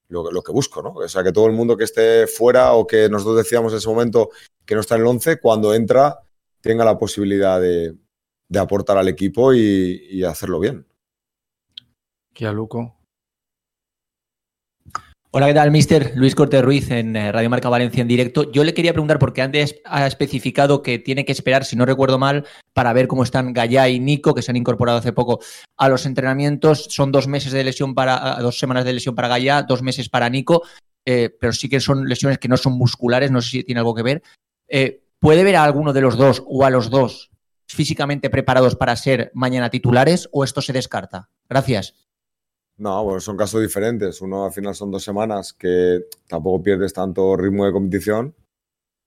lo, 0.08 0.42
que 0.42 0.52
busco, 0.52 0.82
¿no? 0.82 0.92
O 0.92 1.08
sea, 1.08 1.24
que 1.24 1.32
todo 1.32 1.46
el 1.46 1.52
mundo 1.52 1.76
que 1.76 1.84
esté 1.84 2.28
fuera 2.28 2.74
o 2.74 2.86
que 2.86 3.08
nosotros 3.08 3.38
decíamos 3.38 3.72
en 3.72 3.78
ese 3.78 3.88
momento 3.88 4.30
que 4.64 4.74
no 4.74 4.82
está 4.82 4.94
en 4.94 5.00
el 5.00 5.08
11, 5.08 5.40
cuando 5.40 5.74
entra 5.74 6.20
tenga 6.60 6.84
la 6.84 6.96
posibilidad 6.96 7.60
de, 7.60 7.96
aportar 8.56 8.96
al 8.98 9.08
equipo 9.08 9.52
y, 9.52 10.06
y 10.10 10.22
hacerlo 10.22 10.60
bien. 10.60 10.86
Aquí 12.30 12.44
a 12.44 12.52
Luco. 12.52 13.03
Hola, 15.36 15.48
¿qué 15.48 15.54
tal, 15.54 15.72
mister? 15.72 16.12
Luis 16.14 16.36
Cortés 16.36 16.62
Ruiz 16.62 16.92
en 16.92 17.16
eh, 17.16 17.32
Radio 17.32 17.50
Marca 17.50 17.68
Valencia 17.68 18.00
en 18.00 18.06
directo. 18.06 18.52
Yo 18.52 18.62
le 18.62 18.72
quería 18.72 18.92
preguntar, 18.92 19.18
porque 19.18 19.42
antes 19.42 19.80
ha 19.84 20.06
especificado 20.06 20.80
que 20.80 21.00
tiene 21.00 21.24
que 21.24 21.32
esperar, 21.32 21.64
si 21.64 21.74
no 21.74 21.84
recuerdo 21.84 22.20
mal, 22.20 22.46
para 22.72 22.92
ver 22.92 23.08
cómo 23.08 23.24
están 23.24 23.52
Gaya 23.52 23.88
y 23.88 23.98
Nico, 23.98 24.32
que 24.32 24.42
se 24.42 24.52
han 24.52 24.56
incorporado 24.56 24.98
hace 24.98 25.12
poco 25.12 25.40
a 25.76 25.88
los 25.88 26.06
entrenamientos. 26.06 26.86
Son 26.88 27.10
dos 27.10 27.26
meses 27.26 27.50
de 27.50 27.64
lesión 27.64 27.96
para, 27.96 28.36
dos 28.42 28.60
semanas 28.60 28.84
de 28.84 28.92
lesión 28.92 29.16
para 29.16 29.26
Gaya, 29.26 29.64
dos 29.64 29.82
meses 29.82 30.08
para 30.08 30.30
Nico, 30.30 30.62
eh, 31.04 31.36
pero 31.40 31.52
sí 31.52 31.68
que 31.68 31.80
son 31.80 32.08
lesiones 32.08 32.38
que 32.38 32.46
no 32.46 32.56
son 32.56 32.74
musculares, 32.74 33.32
no 33.32 33.42
sé 33.42 33.50
si 33.50 33.64
tiene 33.64 33.80
algo 33.80 33.96
que 33.96 34.04
ver. 34.04 34.22
Eh, 34.68 35.02
¿Puede 35.18 35.42
ver 35.42 35.56
a 35.56 35.64
alguno 35.64 35.92
de 35.92 36.00
los 36.00 36.16
dos 36.16 36.44
o 36.46 36.64
a 36.64 36.70
los 36.70 36.90
dos 36.90 37.32
físicamente 37.66 38.30
preparados 38.30 38.76
para 38.76 38.94
ser 38.94 39.32
mañana 39.34 39.68
titulares 39.68 40.28
o 40.30 40.44
esto 40.44 40.62
se 40.62 40.72
descarta? 40.72 41.28
Gracias. 41.48 42.03
No, 42.76 43.04
bueno, 43.04 43.20
son 43.20 43.36
casos 43.36 43.60
diferentes. 43.60 44.20
Uno 44.20 44.44
al 44.44 44.52
final 44.52 44.74
son 44.74 44.90
dos 44.90 45.04
semanas 45.04 45.52
que 45.52 46.06
tampoco 46.26 46.62
pierdes 46.62 46.92
tanto 46.92 47.36
ritmo 47.36 47.64
de 47.64 47.72
competición. 47.72 48.34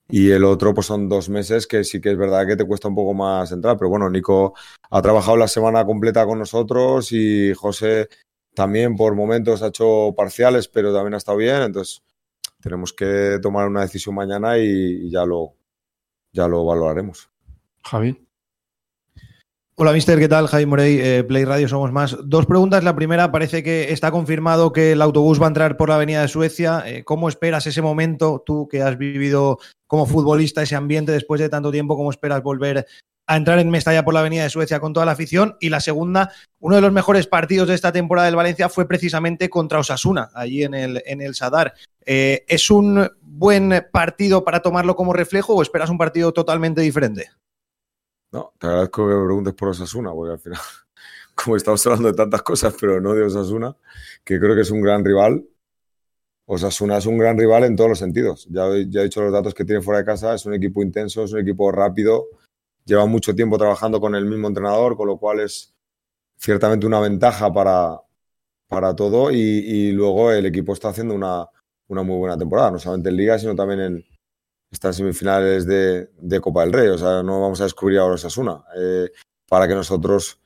Y 0.10 0.32
el 0.32 0.46
otro, 0.46 0.74
pues 0.74 0.88
son 0.88 1.10
dos 1.10 1.28
meses 1.28 1.68
que 1.68 1.84
sí 1.84 2.00
que 2.00 2.12
es 2.12 2.18
verdad 2.18 2.48
que 2.48 2.56
te 2.56 2.64
cuesta 2.64 2.88
un 2.88 2.96
poco 2.96 3.14
más 3.14 3.52
entrar. 3.52 3.78
Pero 3.78 3.90
bueno, 3.90 4.10
Nico 4.10 4.54
ha 4.90 5.02
trabajado 5.02 5.36
la 5.36 5.50
semana 5.50 5.86
completa 5.86 6.26
con 6.26 6.40
nosotros 6.40 7.12
y 7.12 7.54
José 7.54 8.08
también 8.54 8.96
por 8.96 9.16
momentos 9.16 9.62
ha 9.62 9.68
hecho 9.68 10.14
parciales, 10.16 10.68
pero 10.70 10.94
también 10.94 11.16
ha 11.16 11.18
estado 11.18 11.38
bien. 11.38 11.62
Entonces, 11.62 12.04
tenemos 12.62 12.94
que 12.94 13.40
tomar 13.42 13.68
una 13.68 13.82
decisión 13.82 14.16
mañana 14.16 14.58
y, 14.58 15.10
ya, 15.12 15.26
lo, 15.26 15.56
ya 16.32 16.48
lo 16.48 16.66
valoraremos. 16.66 17.30
Javi. 17.84 18.27
Hola, 19.80 19.94
mister, 19.94 20.18
¿qué 20.18 20.28
tal? 20.28 20.48
Javi 20.48 20.66
Morey, 20.66 20.98
eh, 21.00 21.24
Play 21.24 21.46
Radio 21.46 21.68
Somos 21.68 21.92
Más. 21.92 22.18
Dos 22.24 22.48
preguntas. 22.48 22.84
La 22.84 22.96
primera, 22.96 23.32
parece 23.32 23.62
que 23.62 23.94
está 23.94 24.10
confirmado 24.10 24.74
que 24.74 24.94
el 24.94 25.02
autobús 25.04 25.40
va 25.40 25.46
a 25.46 25.50
entrar 25.50 25.78
por 25.78 25.90
la 25.90 25.96
Avenida 25.98 26.24
de 26.24 26.28
Suecia. 26.28 26.82
Eh, 26.88 27.04
¿Cómo 27.04 27.30
esperas 27.30 27.68
ese 27.68 27.84
momento, 27.84 28.42
tú 28.44 28.68
que 28.68 28.82
has 28.82 28.98
vivido 28.98 29.60
como 29.86 30.08
futbolista 30.08 30.64
ese 30.64 30.76
ambiente 30.76 31.12
después 31.12 31.40
de 31.40 31.50
tanto 31.50 31.72
tiempo? 31.72 31.96
¿Cómo 31.96 32.10
esperas 32.10 32.42
volver 32.42 32.88
a 33.28 33.38
entrar 33.38 33.60
en 33.60 33.70
Mestalla 33.70 34.04
por 34.04 34.16
la 34.16 34.22
Avenida 34.22 34.42
de 34.42 34.50
Suecia 34.50 34.80
con 34.80 34.94
toda 34.94 35.06
la 35.06 35.12
afición? 35.12 35.58
Y 35.60 35.70
la 35.70 35.80
segunda, 35.80 36.32
uno 36.60 36.78
de 36.78 36.82
los 36.82 36.92
mejores 36.92 37.28
partidos 37.28 37.68
de 37.68 37.76
esta 37.76 37.92
temporada 37.92 38.26
del 38.26 38.36
Valencia 38.36 38.70
fue 38.70 38.88
precisamente 38.88 39.48
contra 39.48 39.78
Osasuna, 39.78 40.32
allí 40.34 40.64
en 40.64 40.74
el, 40.74 41.04
en 41.06 41.22
el 41.22 41.36
Sadar. 41.36 41.76
Eh, 42.04 42.46
¿Es 42.48 42.72
un 42.72 43.12
buen 43.22 43.86
partido 43.92 44.44
para 44.44 44.64
tomarlo 44.64 44.96
como 44.96 45.14
reflejo 45.14 45.54
o 45.54 45.62
esperas 45.62 45.92
un 45.92 46.00
partido 46.00 46.32
totalmente 46.32 46.82
diferente? 46.82 47.30
No, 48.38 48.54
te 48.60 48.68
agradezco 48.68 49.08
que 49.08 49.16
me 49.16 49.26
preguntes 49.26 49.54
por 49.56 49.70
Osasuna, 49.70 50.12
porque 50.12 50.34
al 50.34 50.40
final, 50.40 50.60
como 51.36 51.58
estamos 51.58 51.84
hablando 51.88 52.10
de 52.10 52.14
tantas 52.14 52.44
cosas, 52.44 52.76
pero 52.80 53.02
no 53.02 53.16
de 53.16 53.24
Osasuna, 53.24 53.76
que 54.24 54.40
creo 54.40 54.54
que 54.54 54.62
es 54.62 54.70
un 54.70 54.80
gran 54.80 55.04
rival. 55.04 55.44
Osasuna 56.46 56.98
es 56.98 57.08
un 57.08 57.18
gran 57.18 57.36
rival 57.36 57.64
en 57.64 57.76
todos 57.76 57.90
los 57.90 57.98
sentidos. 57.98 58.48
Ya, 58.52 58.68
ya 58.88 59.02
he 59.02 59.06
dicho 59.06 59.22
los 59.24 59.34
datos 59.34 59.56
que 59.56 59.66
tiene 59.66 59.82
fuera 59.82 60.02
de 60.02 60.06
casa, 60.06 60.36
es 60.36 60.46
un 60.46 60.54
equipo 60.54 60.84
intenso, 60.84 61.24
es 61.24 61.34
un 61.34 61.40
equipo 61.40 61.72
rápido, 61.72 62.28
lleva 62.86 63.08
mucho 63.08 63.34
tiempo 63.34 63.58
trabajando 63.58 64.00
con 64.00 64.14
el 64.14 64.26
mismo 64.26 64.48
entrenador, 64.48 64.96
con 64.96 65.08
lo 65.08 65.18
cual 65.18 65.40
es 65.40 65.74
ciertamente 66.38 66.86
una 66.86 67.00
ventaja 67.00 67.52
para, 67.52 68.00
para 68.68 68.96
todo 68.96 69.32
y, 69.32 69.38
y 69.38 69.92
luego 69.94 70.32
el 70.32 70.46
equipo 70.46 70.74
está 70.74 70.90
haciendo 70.90 71.16
una, 71.16 71.50
una 71.88 72.04
muy 72.04 72.18
buena 72.20 72.38
temporada, 72.38 72.70
no 72.70 72.78
solamente 72.78 73.10
en 73.10 73.18
Liga, 73.18 73.40
sino 73.40 73.56
también 73.56 73.80
en, 73.80 74.06
estas 74.72 74.98
semifinales 74.98 75.66
de, 75.66 76.40
Copa 76.42 76.62
del 76.62 76.74
Rey. 76.74 76.88
O 76.90 76.98
sea, 76.98 77.24
no 77.24 77.42
vamos 77.42 77.62
a 77.62 77.66
descubrir 77.66 78.00
ahora 78.00 78.18
Sasuna. 78.18 78.64
Eh, 78.76 79.10
para 79.48 79.68
que 79.68 79.76
nosotros, 79.76 80.40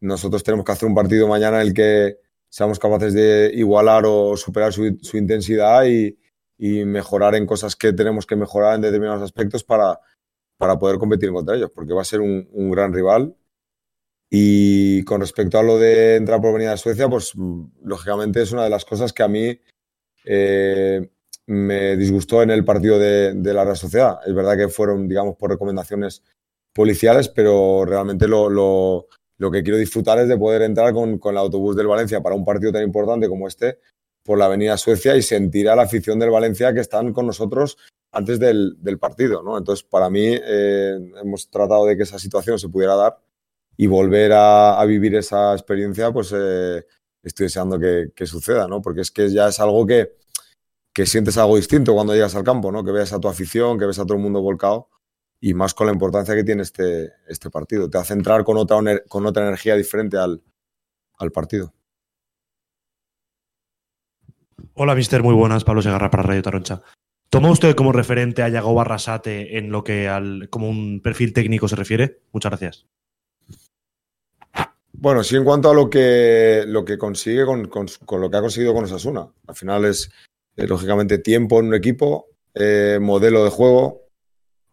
nosotros 0.00 0.42
tenemos 0.42 0.64
que 0.64 0.72
hacer 0.72 0.88
un 0.88 0.94
partido 0.94 1.28
mañana 1.28 1.60
en 1.60 1.68
el 1.68 1.74
que 1.74 2.18
seamos 2.48 2.78
capaces 2.78 3.14
de 3.14 3.50
igualar 3.54 4.04
o 4.06 4.36
superar 4.36 4.72
su, 4.72 4.84
intensidad 5.14 5.84
y, 5.86 6.16
mejorar 6.58 7.36
en 7.36 7.46
cosas 7.46 7.76
que 7.76 7.92
tenemos 7.92 8.26
que 8.26 8.34
mejorar 8.34 8.74
en 8.74 8.80
determinados 8.80 9.22
aspectos 9.22 9.62
para, 9.62 10.00
para 10.56 10.76
poder 10.76 10.98
competir 10.98 11.30
contra 11.30 11.54
ellos, 11.54 11.70
porque 11.72 11.92
va 11.92 12.02
a 12.02 12.04
ser 12.04 12.20
un, 12.20 12.70
gran 12.70 12.92
rival. 12.92 13.36
Y 14.28 15.04
con 15.04 15.20
respecto 15.20 15.58
a 15.58 15.62
lo 15.62 15.78
de 15.78 16.16
entrar 16.16 16.40
por 16.40 16.52
venida 16.52 16.72
de 16.72 16.76
Suecia, 16.78 17.08
pues 17.08 17.32
lógicamente 17.82 18.42
es 18.42 18.50
una 18.50 18.64
de 18.64 18.70
las 18.70 18.84
cosas 18.84 19.12
que 19.12 19.22
a 19.22 19.28
mí 19.28 19.58
eh, 20.24 21.08
me 21.48 21.96
disgustó 21.96 22.42
en 22.42 22.50
el 22.50 22.62
partido 22.62 22.98
de, 22.98 23.32
la 23.34 23.64
Real 23.64 23.76
Sociedad. 23.76 24.18
Es 24.26 24.34
verdad 24.34 24.54
que 24.54 24.68
fueron, 24.68 25.08
digamos, 25.08 25.34
por 25.36 25.50
recomendaciones 25.50 26.22
policiales, 26.74 27.30
pero 27.30 27.86
realmente 27.86 28.28
lo, 28.28 29.06
que 29.38 29.62
quiero 29.62 29.78
disfrutar 29.78 30.18
es 30.18 30.28
de 30.28 30.36
poder 30.36 30.60
entrar 30.60 30.92
con, 30.92 31.18
el 31.24 31.36
autobús 31.38 31.74
del 31.74 31.86
Valencia 31.86 32.20
para 32.20 32.34
un 32.34 32.44
partido 32.44 32.70
tan 32.70 32.82
importante 32.82 33.28
como 33.28 33.48
este 33.48 33.78
por 34.22 34.36
la 34.36 34.44
Avenida 34.44 34.76
Suecia 34.76 35.16
y 35.16 35.22
sentir 35.22 35.70
a 35.70 35.76
la 35.76 35.84
afición 35.84 36.18
del 36.18 36.28
Valencia 36.28 36.74
que 36.74 36.80
están 36.80 37.14
con 37.14 37.26
nosotros 37.26 37.78
antes 38.12 38.38
del, 38.38 38.76
partido. 39.00 39.42
¿no? 39.42 39.56
Entonces, 39.56 39.82
para 39.84 40.10
mí, 40.10 40.26
eh, 40.26 40.98
hemos 41.22 41.48
tratado 41.48 41.86
de 41.86 41.96
que 41.96 42.02
esa 42.02 42.18
situación 42.18 42.58
se 42.58 42.68
pudiera 42.68 42.94
dar 42.94 43.16
y 43.74 43.86
volver 43.86 44.34
a, 44.34 44.78
a 44.78 44.84
vivir 44.84 45.14
esa 45.14 45.54
experiencia, 45.54 46.12
pues 46.12 46.34
eh, 46.36 46.84
estoy 47.22 47.44
deseando 47.44 47.78
que, 47.78 48.12
que 48.14 48.26
suceda, 48.26 48.68
¿no? 48.68 48.82
porque 48.82 49.00
es 49.00 49.10
que 49.10 49.30
ya 49.30 49.48
es 49.48 49.58
algo 49.60 49.86
que 49.86 50.18
que 50.98 51.06
sientes 51.06 51.38
algo 51.38 51.54
distinto 51.54 51.94
cuando 51.94 52.12
llegas 52.12 52.34
al 52.34 52.42
campo, 52.42 52.72
¿no? 52.72 52.82
Que 52.82 52.90
veas 52.90 53.12
a 53.12 53.20
tu 53.20 53.28
afición, 53.28 53.78
que 53.78 53.86
ves 53.86 54.00
a 54.00 54.02
todo 54.02 54.14
el 54.14 54.20
mundo 54.20 54.42
volcado 54.42 54.88
y 55.40 55.54
más 55.54 55.72
con 55.72 55.86
la 55.86 55.92
importancia 55.92 56.34
que 56.34 56.42
tiene 56.42 56.62
este, 56.62 57.12
este 57.28 57.50
partido. 57.50 57.88
Te 57.88 57.98
hace 57.98 58.14
entrar 58.14 58.42
con 58.42 58.56
otra, 58.56 58.80
con 59.06 59.24
otra 59.24 59.46
energía 59.46 59.76
diferente 59.76 60.16
al, 60.16 60.42
al 61.18 61.30
partido. 61.30 61.72
Hola, 64.74 64.96
mister, 64.96 65.22
muy 65.22 65.34
buenas. 65.34 65.62
Pablo 65.62 65.82
Segarra 65.82 66.10
para 66.10 66.24
Radio 66.24 66.42
Taroncha. 66.42 66.82
¿Toma 67.30 67.52
usted 67.52 67.76
como 67.76 67.92
referente 67.92 68.42
a 68.42 68.48
Yago 68.48 68.74
Barrasate 68.74 69.56
en 69.56 69.70
lo 69.70 69.84
que 69.84 70.08
al, 70.08 70.48
como 70.50 70.68
un 70.68 71.00
perfil 71.00 71.32
técnico 71.32 71.68
se 71.68 71.76
refiere? 71.76 72.22
Muchas 72.32 72.50
gracias. 72.50 72.86
Bueno, 75.00 75.22
sí, 75.22 75.36
en 75.36 75.44
cuanto 75.44 75.70
a 75.70 75.74
lo 75.74 75.88
que, 75.88 76.64
lo 76.66 76.84
que 76.84 76.98
consigue 76.98 77.46
con, 77.46 77.70
lo 78.20 78.30
que 78.30 78.36
ha 78.36 78.40
conseguido 78.40 78.74
con 78.74 78.82
Osasuna. 78.82 79.28
Al 79.46 79.54
final 79.54 79.84
es, 79.84 80.10
eh, 80.58 80.66
lógicamente, 80.66 81.18
tiempo 81.18 81.60
en 81.60 81.66
un 81.66 81.74
equipo, 81.74 82.30
eh, 82.52 82.98
modelo 83.00 83.44
de 83.44 83.50
juego, 83.50 84.08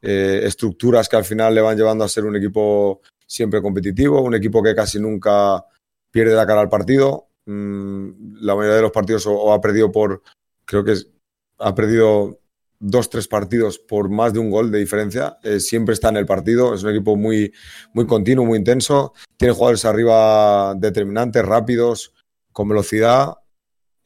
eh, 0.01 0.41
estructuras 0.43 1.07
que 1.07 1.15
al 1.15 1.25
final 1.25 1.53
le 1.53 1.61
van 1.61 1.77
llevando 1.77 2.03
a 2.03 2.09
ser 2.09 2.25
un 2.25 2.35
equipo 2.35 3.01
siempre 3.27 3.61
competitivo, 3.61 4.19
un 4.21 4.33
equipo 4.33 4.63
que 4.63 4.73
casi 4.73 4.99
nunca 4.99 5.63
pierde 6.09 6.33
la 6.33 6.47
cara 6.47 6.61
al 6.61 6.69
partido. 6.69 7.27
Mm, 7.45 8.37
la 8.41 8.55
mayoría 8.55 8.77
de 8.77 8.81
los 8.81 8.91
partidos 8.91 9.27
o, 9.27 9.53
ha 9.53 9.61
perdido 9.61 9.91
por, 9.91 10.23
creo 10.65 10.83
que 10.83 10.95
ha 11.59 11.75
perdido 11.75 12.39
dos, 12.79 13.07
tres 13.07 13.27
partidos 13.27 13.77
por 13.77 14.09
más 14.09 14.33
de 14.33 14.39
un 14.39 14.49
gol 14.49 14.71
de 14.71 14.79
diferencia. 14.79 15.37
Siempre 15.59 15.93
está 15.93 16.09
en 16.09 16.17
el 16.17 16.25
partido. 16.25 16.73
Es 16.73 16.81
un 16.81 16.89
equipo 16.89 17.15
muy, 17.15 17.53
muy 17.93 18.07
continuo, 18.07 18.43
muy 18.43 18.57
intenso. 18.57 19.13
Tiene 19.37 19.53
jugadores 19.53 19.85
arriba 19.85 20.73
determinantes, 20.75 21.45
rápidos, 21.45 22.11
con 22.51 22.69
velocidad. 22.69 23.35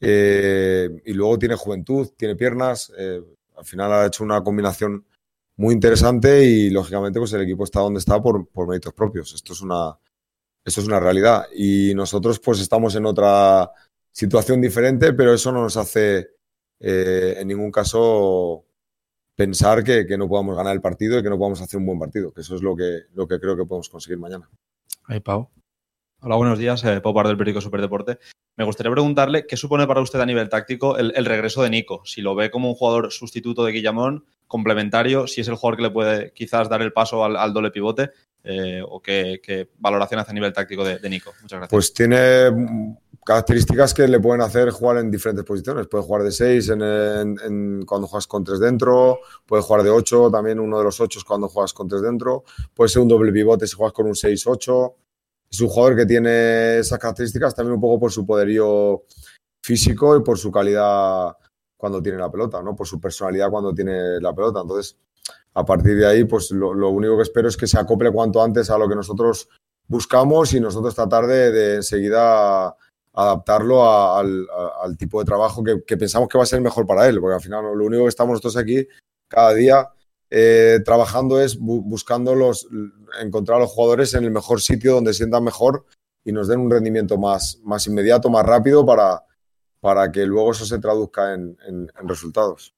Eh, 0.00 1.02
y 1.04 1.12
luego 1.12 1.38
tiene 1.38 1.54
juventud, 1.54 2.08
tiene 2.16 2.36
piernas. 2.36 2.92
Eh, 2.96 3.20
al 3.56 3.64
final 3.64 3.92
ha 3.92 4.06
hecho 4.06 4.24
una 4.24 4.42
combinación 4.42 5.04
muy 5.56 5.74
interesante 5.74 6.42
y 6.42 6.70
lógicamente 6.70 7.18
pues 7.18 7.32
el 7.34 7.42
equipo 7.42 7.64
está 7.64 7.80
donde 7.80 7.98
está 7.98 8.20
por, 8.20 8.48
méritos 8.66 8.94
propios. 8.94 9.34
Esto 9.34 9.52
es 9.52 9.60
una, 9.60 9.96
esto 10.64 10.80
es 10.80 10.86
una 10.86 11.00
realidad. 11.00 11.44
Y 11.54 11.94
nosotros 11.94 12.40
pues 12.40 12.60
estamos 12.60 12.94
en 12.96 13.04
otra 13.04 13.70
situación 14.10 14.60
diferente, 14.60 15.12
pero 15.12 15.34
eso 15.34 15.52
no 15.52 15.62
nos 15.62 15.76
hace 15.76 16.30
eh, 16.80 17.36
en 17.38 17.48
ningún 17.48 17.70
caso 17.70 18.64
pensar 19.34 19.84
que, 19.84 20.06
no 20.16 20.28
podamos 20.28 20.56
ganar 20.56 20.74
el 20.74 20.80
partido 20.80 21.18
y 21.18 21.22
que 21.22 21.30
no 21.30 21.38
podamos 21.38 21.60
hacer 21.60 21.78
un 21.78 21.86
buen 21.86 21.98
partido, 21.98 22.32
que 22.32 22.40
eso 22.40 22.56
es 22.56 22.62
lo 22.62 22.74
que, 22.74 23.04
lo 23.14 23.26
que 23.26 23.38
creo 23.38 23.56
que 23.56 23.64
podemos 23.64 23.88
conseguir 23.88 24.18
mañana. 24.18 24.48
Ahí, 25.04 25.20
Pau. 25.20 25.50
Hola, 26.22 26.36
buenos 26.36 26.58
días. 26.58 26.84
Eh, 26.84 27.00
Pau 27.00 27.14
Pardo 27.14 27.30
del 27.30 27.38
periódico 27.38 27.62
Superdeporte. 27.62 28.18
Me 28.56 28.64
gustaría 28.64 28.92
preguntarle 28.92 29.46
qué 29.46 29.56
supone 29.56 29.86
para 29.86 30.02
usted 30.02 30.20
a 30.20 30.26
nivel 30.26 30.50
táctico 30.50 30.98
el, 30.98 31.24
regreso 31.24 31.62
de 31.62 31.70
Nico. 31.70 32.02
Si 32.04 32.20
lo 32.20 32.34
ve 32.34 32.50
como 32.50 32.68
un 32.68 32.74
jugador 32.74 33.10
sustituto 33.10 33.64
de 33.64 33.72
Guillamón, 33.72 34.26
complementario, 34.46 35.26
si 35.26 35.40
es 35.40 35.48
el 35.48 35.54
jugador 35.54 35.78
que 35.78 35.82
le 35.84 35.90
puede 35.90 36.32
quizás 36.34 36.68
dar 36.68 36.82
el 36.82 36.92
paso 36.92 37.24
al, 37.24 37.54
doble 37.54 37.70
pivote, 37.70 38.10
eh, 38.44 38.82
o 38.86 39.00
qué, 39.00 39.70
valoración 39.78 40.20
hace 40.20 40.32
a 40.32 40.34
nivel 40.34 40.52
táctico 40.52 40.84
de, 40.84 41.08
Nico. 41.08 41.32
Muchas 41.40 41.58
gracias. 41.58 41.70
Pues 41.70 41.94
tiene 41.94 42.50
características 43.24 43.94
que 43.94 44.06
le 44.06 44.20
pueden 44.20 44.42
hacer 44.42 44.68
jugar 44.72 44.98
en 44.98 45.10
diferentes 45.10 45.46
posiciones. 45.46 45.86
Puede 45.86 46.04
jugar 46.04 46.22
de 46.22 46.32
6 46.32 46.68
en, 46.68 47.84
cuando 47.86 48.06
juegas 48.06 48.26
con 48.26 48.44
3 48.44 48.60
dentro, 48.60 49.20
puede 49.46 49.62
jugar 49.62 49.82
de 49.84 49.88
8, 49.88 50.30
también 50.30 50.60
uno 50.60 50.76
de 50.76 50.84
los 50.84 51.00
8 51.00 51.20
cuando 51.26 51.48
juegas 51.48 51.72
con 51.72 51.88
3 51.88 52.02
dentro, 52.02 52.44
puede 52.74 52.90
ser 52.90 53.00
un 53.00 53.08
doble 53.08 53.32
pivote 53.32 53.66
si 53.66 53.74
juegas 53.74 53.94
con 53.94 54.06
un 54.06 54.14
6-8. 54.14 54.92
Es 55.50 55.60
un 55.60 55.68
jugador 55.68 55.96
que 55.96 56.06
tiene 56.06 56.78
esas 56.78 56.98
características 56.98 57.54
también 57.54 57.74
un 57.74 57.80
poco 57.80 58.00
por 58.00 58.12
su 58.12 58.24
poderío 58.24 59.02
físico 59.62 60.16
y 60.16 60.22
por 60.22 60.38
su 60.38 60.50
calidad 60.50 61.36
cuando 61.76 62.02
tiene 62.02 62.18
la 62.18 62.30
pelota, 62.30 62.62
¿no? 62.62 62.76
Por 62.76 62.86
su 62.86 63.00
personalidad 63.00 63.50
cuando 63.50 63.74
tiene 63.74 64.20
la 64.20 64.32
pelota. 64.34 64.60
Entonces, 64.60 64.96
a 65.54 65.64
partir 65.64 65.96
de 65.96 66.06
ahí, 66.06 66.24
pues 66.24 66.50
lo, 66.52 66.90
único 66.90 67.16
que 67.16 67.22
espero 67.22 67.48
es 67.48 67.56
que 67.56 67.66
se 67.66 67.78
acople 67.78 68.12
cuanto 68.12 68.42
antes 68.42 68.70
a 68.70 68.78
lo 68.78 68.88
que 68.88 68.94
nosotros 68.94 69.48
buscamos 69.88 70.52
y 70.54 70.60
nosotros 70.60 70.94
tratar 70.94 71.26
de, 71.26 71.50
de 71.50 71.74
enseguida 71.76 72.76
adaptarlo 73.12 74.16
al, 74.16 74.96
tipo 74.96 75.18
de 75.18 75.24
trabajo 75.24 75.64
que, 75.64 75.96
pensamos 75.96 76.28
que 76.28 76.38
va 76.38 76.44
a 76.44 76.46
ser 76.46 76.60
mejor 76.60 76.86
para 76.86 77.08
él, 77.08 77.20
porque 77.20 77.34
al 77.34 77.40
final 77.40 77.64
lo 77.76 77.84
único 77.84 78.04
que 78.04 78.08
estamos 78.08 78.32
nosotros 78.32 78.56
aquí 78.56 78.86
cada 79.28 79.54
día 79.54 79.88
eh, 80.30 80.78
trabajando 80.84 81.40
es 81.40 81.58
buscando 81.58 82.34
los, 82.34 82.68
encontrar 83.20 83.58
a 83.58 83.60
los 83.62 83.70
jugadores 83.70 84.14
en 84.14 84.24
el 84.24 84.30
mejor 84.30 84.60
sitio 84.60 84.94
donde 84.94 85.12
sientan 85.12 85.42
mejor 85.42 85.84
y 86.24 86.32
nos 86.32 86.48
den 86.48 86.60
un 86.60 86.70
rendimiento 86.70 87.18
más, 87.18 87.60
más 87.64 87.86
inmediato, 87.86 88.30
más 88.30 88.46
rápido 88.46 88.86
para, 88.86 89.24
para 89.80 90.12
que 90.12 90.24
luego 90.26 90.52
eso 90.52 90.64
se 90.64 90.78
traduzca 90.78 91.34
en, 91.34 91.56
resultados. 92.04 92.74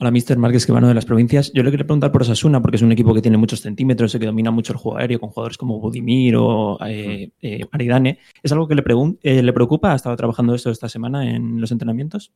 Hola, 0.00 0.10
Mr. 0.10 0.36
Márquez 0.36 0.66
Quebano 0.66 0.88
de 0.88 0.94
las 0.94 1.06
provincias. 1.06 1.52
Yo 1.54 1.62
le 1.62 1.70
quería 1.70 1.86
preguntar 1.86 2.12
por 2.12 2.22
Osasuna, 2.22 2.60
porque 2.60 2.76
es 2.76 2.82
un 2.82 2.92
equipo 2.92 3.14
que 3.14 3.22
tiene 3.22 3.38
muchos 3.38 3.60
centímetros, 3.60 4.12
que 4.12 4.26
domina 4.26 4.50
mucho 4.50 4.72
el 4.72 4.78
juego 4.78 4.98
aéreo 4.98 5.20
con 5.20 5.30
jugadores 5.30 5.56
como 5.56 5.80
Budimir 5.80 6.36
o 6.36 6.78
eh, 6.84 7.30
eh, 7.40 7.60
Aridane. 7.70 8.18
¿Es 8.42 8.52
algo 8.52 8.68
que 8.68 8.74
le, 8.74 8.84
eh, 9.22 9.42
le 9.42 9.52
preocupa? 9.52 9.92
¿Ha 9.92 9.96
estado 9.96 10.16
trabajando 10.16 10.54
esto 10.54 10.70
esta 10.70 10.88
semana 10.88 11.30
en 11.30 11.60
los 11.60 11.70
entrenamientos? 11.70 12.32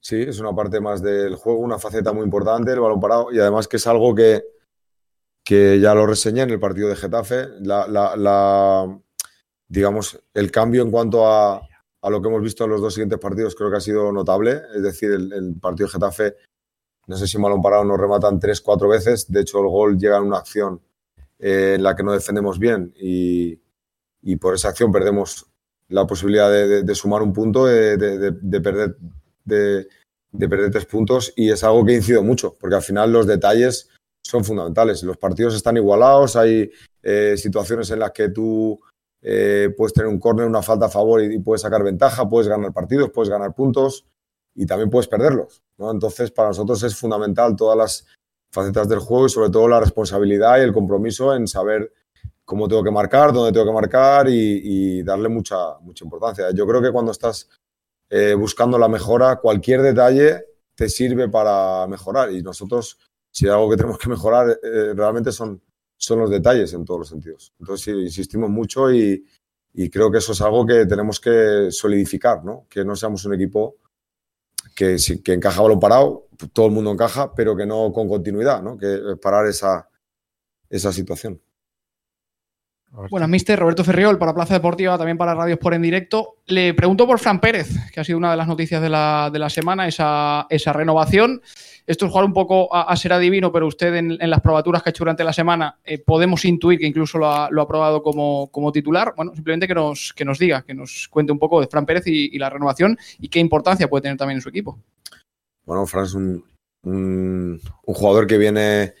Sí, 0.00 0.22
es 0.22 0.38
una 0.40 0.54
parte 0.54 0.80
más 0.80 1.02
del 1.02 1.34
juego, 1.34 1.60
una 1.60 1.78
faceta 1.78 2.12
muy 2.12 2.24
importante, 2.24 2.72
el 2.72 2.80
balón 2.80 3.00
parado, 3.00 3.32
y 3.32 3.38
además 3.38 3.66
que 3.66 3.78
es 3.78 3.86
algo 3.86 4.14
que, 4.14 4.44
que 5.44 5.80
ya 5.80 5.94
lo 5.94 6.06
reseñé 6.06 6.42
en 6.42 6.50
el 6.50 6.60
partido 6.60 6.88
de 6.88 6.96
Getafe. 6.96 7.48
La, 7.60 8.86
digamos, 9.68 10.18
el 10.34 10.50
cambio 10.50 10.82
en 10.82 10.90
cuanto 10.90 11.26
a, 11.26 11.60
a 12.02 12.10
lo 12.10 12.22
que 12.22 12.28
hemos 12.28 12.42
visto 12.42 12.64
en 12.64 12.70
los 12.70 12.80
dos 12.80 12.94
siguientes 12.94 13.18
partidos 13.18 13.54
creo 13.54 13.70
que 13.70 13.76
ha 13.76 13.80
sido 13.80 14.12
notable. 14.12 14.62
Es 14.74 14.82
decir, 14.82 15.10
el, 15.10 15.56
partido 15.60 15.86
de 15.86 15.92
Getafe 15.92 16.36
no 17.06 17.16
sé 17.16 17.26
si 17.26 17.38
malón 17.38 17.62
parado 17.62 17.84
nos 17.84 17.98
rematan 17.98 18.38
tres, 18.38 18.60
cuatro 18.60 18.88
veces. 18.88 19.30
De 19.30 19.40
hecho, 19.40 19.58
el 19.60 19.68
gol 19.68 19.98
llega 19.98 20.18
en 20.18 20.24
una 20.24 20.38
acción 20.38 20.80
eh, 21.38 21.74
en 21.76 21.82
la 21.82 21.96
que 21.96 22.02
no 22.02 22.12
defendemos 22.12 22.58
bien 22.58 22.92
y, 22.96 23.58
por 24.40 24.54
esa 24.54 24.68
acción 24.68 24.92
perdemos 24.92 25.46
la 25.88 26.06
posibilidad 26.06 26.50
de, 26.50 26.94
sumar 26.94 27.22
un 27.22 27.32
punto, 27.32 27.64
de, 27.64 28.60
perder, 28.60 28.98
de, 29.48 29.88
perder 30.38 30.70
tres 30.70 30.86
puntos 30.86 31.32
y 31.36 31.50
es 31.50 31.64
algo 31.64 31.84
que 31.84 31.94
incido 31.94 32.22
mucho, 32.22 32.56
porque 32.60 32.76
al 32.76 32.82
final 32.82 33.12
los 33.12 33.26
detalles 33.26 33.88
son 34.22 34.44
fundamentales. 34.44 35.02
Los 35.02 35.16
partidos 35.16 35.54
están 35.54 35.76
igualados, 35.76 36.36
hay 36.36 36.70
eh, 37.02 37.34
situaciones 37.36 37.90
en 37.90 38.00
las 38.00 38.12
que 38.12 38.28
tú 38.28 38.78
eh, 39.22 39.74
puedes 39.76 39.92
tener 39.92 40.08
un 40.08 40.20
córner, 40.20 40.46
una 40.46 40.62
falta 40.62 40.86
a 40.86 40.90
favor 40.90 41.22
y, 41.22 41.38
puedes 41.38 41.62
sacar 41.62 41.82
ventaja, 41.82 42.28
puedes 42.28 42.48
ganar 42.48 42.72
partidos, 42.72 43.10
puedes 43.10 43.30
ganar 43.30 43.54
puntos 43.54 44.04
y 44.54 44.66
también 44.66 44.90
puedes 44.90 45.08
perderlos. 45.08 45.62
¿no? 45.78 45.90
Entonces, 45.90 46.30
para 46.30 46.48
nosotros 46.48 46.82
es 46.82 46.94
fundamental 46.94 47.56
todas 47.56 47.76
las 47.76 48.06
facetas 48.52 48.88
del 48.88 49.00
juego 49.00 49.26
y 49.26 49.30
sobre 49.30 49.50
todo 49.50 49.68
la 49.68 49.80
responsabilidad 49.80 50.58
y 50.58 50.62
el 50.62 50.72
compromiso 50.72 51.34
en 51.34 51.46
saber 51.46 51.92
cómo 52.44 52.66
tengo 52.66 52.82
que 52.82 52.90
marcar, 52.90 53.32
dónde 53.32 53.52
tengo 53.52 53.66
que 53.66 53.72
marcar 53.72 54.26
y, 54.28 55.02
darle 55.02 55.28
mucha, 55.28 55.78
mucha 55.80 56.04
importancia. 56.04 56.50
Yo 56.52 56.66
creo 56.66 56.80
que 56.80 56.90
cuando 56.90 57.12
estás 57.12 57.48
eh, 58.10 58.34
buscando 58.34 58.78
la 58.78 58.88
mejora, 58.88 59.36
cualquier 59.36 59.82
detalle 59.82 60.44
te 60.74 60.88
sirve 60.88 61.28
para 61.28 61.86
mejorar 61.86 62.32
y 62.32 62.42
nosotros, 62.42 62.98
si 63.30 63.46
hay 63.46 63.52
algo 63.52 63.70
que 63.70 63.76
tenemos 63.76 63.98
que 63.98 64.08
mejorar, 64.08 64.58
eh, 64.62 64.92
realmente 64.94 65.32
son, 65.32 65.62
son 65.96 66.20
los 66.20 66.30
detalles 66.30 66.72
en 66.72 66.84
todos 66.84 67.00
los 67.00 67.08
sentidos. 67.08 67.52
Entonces, 67.58 67.84
sí, 67.84 67.90
insistimos 67.90 68.48
mucho 68.48 68.92
y, 68.92 69.24
y 69.74 69.90
creo 69.90 70.10
que 70.10 70.18
eso 70.18 70.32
es 70.32 70.40
algo 70.40 70.66
que 70.66 70.86
tenemos 70.86 71.20
que 71.20 71.68
solidificar, 71.70 72.44
¿no? 72.44 72.66
que 72.68 72.84
no 72.84 72.96
seamos 72.96 73.24
un 73.24 73.34
equipo 73.34 73.76
que, 74.74 74.96
que 75.22 75.32
encaja 75.32 75.62
balón 75.62 75.80
parado, 75.80 76.28
todo 76.52 76.66
el 76.66 76.72
mundo 76.72 76.92
encaja, 76.92 77.34
pero 77.34 77.56
que 77.56 77.66
no 77.66 77.92
con 77.92 78.08
continuidad, 78.08 78.62
¿no? 78.62 78.78
que 78.78 79.16
parar 79.20 79.46
esa, 79.46 79.88
esa 80.70 80.92
situación. 80.92 81.40
Bueno, 82.90 83.28
mister 83.28 83.58
Roberto 83.58 83.84
Ferriol 83.84 84.18
para 84.18 84.34
Plaza 84.34 84.54
Deportiva, 84.54 84.96
también 84.96 85.18
para 85.18 85.34
Radios 85.34 85.58
por 85.58 85.74
en 85.74 85.82
directo. 85.82 86.36
Le 86.46 86.72
pregunto 86.72 87.06
por 87.06 87.18
Fran 87.18 87.38
Pérez, 87.38 87.68
que 87.92 88.00
ha 88.00 88.04
sido 88.04 88.16
una 88.16 88.30
de 88.30 88.36
las 88.36 88.48
noticias 88.48 88.80
de 88.80 88.88
la, 88.88 89.28
de 89.30 89.38
la 89.38 89.50
semana, 89.50 89.86
esa, 89.86 90.46
esa, 90.48 90.72
renovación. 90.72 91.42
Esto 91.86 92.06
es 92.06 92.10
jugar 92.10 92.24
un 92.24 92.32
poco 92.32 92.74
a, 92.74 92.96
ser 92.96 93.12
adivino, 93.12 93.52
pero 93.52 93.66
usted 93.66 93.94
en, 93.94 94.18
las 94.18 94.40
probaturas 94.40 94.82
que 94.82 94.88
ha 94.88 94.92
hecho 94.92 95.04
durante 95.04 95.22
la 95.22 95.32
semana 95.32 95.78
eh, 95.84 95.98
podemos 95.98 96.44
intuir 96.44 96.78
que 96.78 96.86
incluso 96.86 97.18
lo 97.18 97.30
ha, 97.30 97.50
lo 97.50 97.62
ha 97.62 97.68
probado 97.68 98.02
como, 98.02 98.48
como, 98.50 98.72
titular. 98.72 99.12
Bueno, 99.16 99.34
simplemente 99.34 99.68
que 99.68 99.74
nos, 99.74 100.12
que 100.14 100.24
nos 100.24 100.38
diga, 100.38 100.62
que 100.62 100.74
nos 100.74 101.08
cuente 101.08 101.30
un 101.30 101.38
poco 101.38 101.60
de 101.60 101.66
Fran 101.66 101.84
Pérez 101.84 102.06
y, 102.06 102.38
la 102.38 102.50
renovación 102.50 102.98
y 103.18 103.28
qué 103.28 103.38
importancia 103.38 103.88
puede 103.88 104.02
tener 104.02 104.16
también 104.16 104.38
en 104.38 104.42
su 104.42 104.48
equipo. 104.48 104.78
Bueno, 105.64 105.86
Fran 105.86 106.04
es 106.04 106.14
un, 106.14 106.44
un, 106.82 107.60
un 107.84 107.94
jugador 107.94 108.26
que 108.26 108.38
viene 108.38 108.94